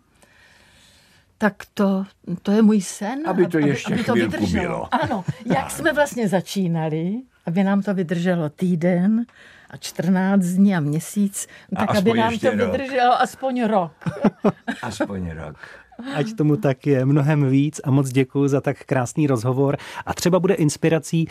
tak 1.37 1.53
to, 1.73 2.05
to 2.41 2.51
je 2.51 2.61
můj 2.61 2.81
sen. 2.81 3.19
Aby 3.27 3.47
to 3.47 3.57
ještě 3.57 3.93
aby 3.93 4.03
to 4.03 4.13
chvilku 4.13 4.31
vydrželo. 4.37 4.63
bylo. 4.65 4.93
Ano, 5.03 5.23
jak 5.45 5.71
jsme 5.71 5.93
vlastně 5.93 6.27
začínali, 6.27 7.21
aby 7.45 7.63
nám 7.63 7.81
to 7.81 7.93
vydrželo 7.93 8.49
týden 8.49 9.25
a 9.69 9.77
14 9.77 10.43
dní 10.45 10.75
a 10.75 10.79
měsíc, 10.79 11.47
A 11.75 11.85
tak 11.85 11.95
aby 11.95 12.13
nám 12.13 12.39
to 12.39 12.49
rok. 12.49 12.59
vydrželo 12.71 13.21
aspoň 13.21 13.63
rok. 13.63 13.91
Aspoň 14.81 15.29
rok. 15.31 15.55
Ať 16.15 16.33
tomu 16.33 16.57
tak 16.57 16.87
je 16.87 17.05
mnohem 17.05 17.49
víc 17.49 17.81
a 17.83 17.91
moc 17.91 18.09
děkuji 18.09 18.47
za 18.47 18.61
tak 18.61 18.83
krásný 18.85 19.27
rozhovor. 19.27 19.77
A 20.05 20.13
třeba 20.13 20.39
bude 20.39 20.53
inspirací 20.53 21.27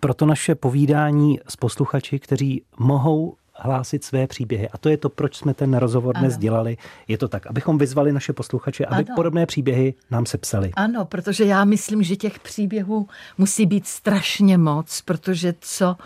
pro 0.00 0.14
to 0.14 0.26
naše 0.26 0.54
povídání 0.54 1.40
s 1.48 1.56
posluchači, 1.56 2.18
kteří 2.18 2.62
mohou 2.78 3.36
hlásit 3.58 4.04
své 4.04 4.26
příběhy. 4.26 4.68
A 4.68 4.78
to 4.78 4.88
je 4.88 4.96
to, 4.96 5.08
proč 5.08 5.36
jsme 5.36 5.54
ten 5.54 5.74
rozhovor 5.76 6.14
dnes 6.18 6.32
Ano. 6.34 6.40
dělali. 6.40 6.76
Je 7.08 7.18
to 7.18 7.28
tak, 7.28 7.46
abychom 7.46 7.78
vyzvali 7.78 8.12
naše 8.12 8.32
posluchače, 8.32 8.84
aby 8.86 9.04
Ano. 9.04 9.14
podobné 9.16 9.46
příběhy 9.46 9.94
nám 10.10 10.26
sepsali. 10.26 10.70
Ano, 10.74 11.04
protože 11.04 11.44
já 11.44 11.64
myslím, 11.64 12.02
že 12.02 12.16
těch 12.16 12.38
příběhů 12.38 13.08
musí 13.38 13.66
být 13.66 13.86
strašně 13.86 14.58
moc, 14.58 15.00
protože 15.00 15.54
co, 15.60 15.96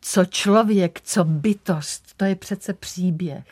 co 0.00 0.24
člověk, 0.24 1.00
co 1.04 1.24
bytost, 1.24 2.02
to 2.16 2.24
je 2.24 2.34
přece 2.34 2.72
příběh. 2.74 3.44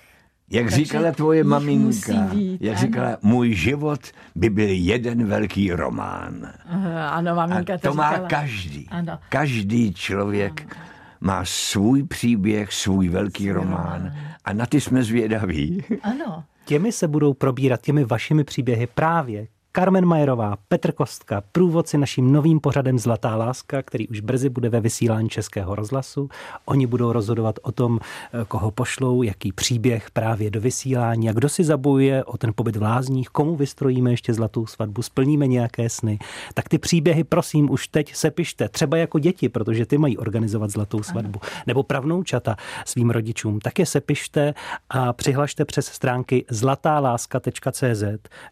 Jak 0.51 0.64
Takže 0.64 0.77
říkala 0.77 1.12
tvoje 1.12 1.45
maminka, 1.45 2.12
být, 2.12 2.62
jak 2.62 2.77
ano. 2.77 2.87
říkala, 2.87 3.16
můj 3.23 3.55
život 3.55 4.01
by 4.35 4.51
byl 4.51 4.69
jeden 4.71 5.27
velký 5.27 5.73
román. 5.73 6.53
Ano, 7.11 7.31
A 7.31 7.35
maminka 7.35 7.79
to 7.79 7.88
to 7.88 7.95
má 7.95 8.11
říkala. 8.11 8.29
každý. 8.29 8.88
Ano. 8.90 9.19
Každý 9.29 9.95
člověk 9.95 10.77
má 11.27 11.45
svůj 11.45 12.03
příběh, 12.03 12.73
svůj 12.73 13.09
velký 13.09 13.51
román. 13.53 14.17
A 14.45 14.53
na 14.53 14.67
ty 14.67 14.81
jsme 14.81 15.03
zvědaví. 15.03 15.85
Ano. 16.03 16.45
Těmi 16.65 16.93
se 16.93 17.09
budou 17.09 17.35
probírat 17.35 17.81
těmi 17.81 18.05
vašimi 18.05 18.45
příběhy 18.45 18.87
právě 18.87 19.47
Carmen 19.79 20.07
Majerová, 20.07 20.57
Petr 20.69 20.93
Kostka, 20.93 21.43
průvodci 21.53 21.99
naším 21.99 22.33
novým 22.33 22.61
pořadem 22.61 22.99
Zlatá 22.99 23.37
láska, 23.37 23.83
který 23.83 24.09
už 24.09 24.21
brzy 24.21 24.49
bude 24.49 24.69
ve 24.69 24.81
vysílání 24.81 25.29
Českého 25.29 25.75
rozhlasu. 25.75 26.29
Oni 26.65 26.87
budou 26.87 27.12
rozhodovat 27.12 27.59
o 27.62 27.73
tom, 27.73 27.99
eh, 28.01 28.45
koho 28.49 28.71
pošlou, 28.71 29.23
jaký 29.23 29.53
příběh 29.53 30.11
právě 30.11 30.51
do 30.51 30.61
vysílání 30.61 31.31
a 31.31 31.33
kdo 31.33 31.49
si 31.49 31.65
zabojuje 31.65 32.25
o 32.25 32.39
ten 32.39 32.53
pobyt 32.55 32.77
v 32.77 32.83
lázních, 32.83 33.29
komu 33.29 33.57
vystrojíme 33.57 34.11
ještě 34.11 34.35
zlatou 34.35 34.67
svatbu, 34.67 35.03
splníme 35.03 35.47
nějaké 35.47 35.89
sny. 35.89 36.19
Tak 36.55 36.69
ty 36.69 36.79
příběhy 36.79 37.25
prosím 37.25 37.71
už 37.71 37.89
teď 37.89 38.15
sepište, 38.15 38.69
třeba 38.69 38.97
jako 38.97 39.19
děti, 39.19 39.49
protože 39.49 39.87
ty 39.87 39.99
mají 39.99 40.19
organizovat 40.19 40.71
zlatou 40.71 41.03
svatbu, 41.03 41.41
nebo 41.67 41.83
pravnoučata 41.83 42.57
svým 42.85 43.11
rodičům. 43.11 43.61
Tak 43.61 43.79
je 43.79 43.87
sepište 43.87 44.55
a 44.91 45.12
přihlašte 45.12 45.65
přes 45.65 45.87
stránky 45.87 46.45
zlatáláska.cz 46.51 48.05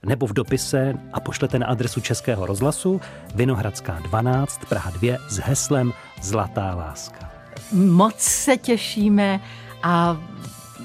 nebo 0.07 0.27
v 0.27 0.33
dopise 0.33 0.95
a 1.15 1.21
pošlete 1.21 1.59
na 1.59 1.67
adresu 1.67 2.01
Českého 2.01 2.47
rozhlasu 2.47 3.01
Vinohradská 3.35 3.99
12 4.03 4.61
Praha 4.69 4.91
2 4.91 5.19
s 5.29 5.39
heslem 5.39 5.93
Zlatá 6.23 6.75
láska. 6.75 7.31
Moc 7.73 8.19
se 8.19 8.57
těšíme 8.57 9.41
a 9.83 10.17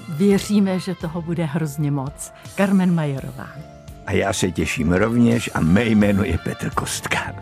věříme, 0.10 0.80
že 0.80 0.96
toho 0.96 1.22
bude 1.22 1.46
hrozně 1.46 1.92
moc. 1.92 2.34
Carmen 2.56 2.96
Majerová. 2.96 3.48
A 4.06 4.12
já 4.12 4.34
se 4.34 4.52
těším 4.52 4.92
rovněž 4.92 5.50
a 5.54 5.60
mé 5.60 5.86
jméno 5.86 6.24
je 6.24 6.38
Petr 6.38 6.70
Kostka. 6.70 7.34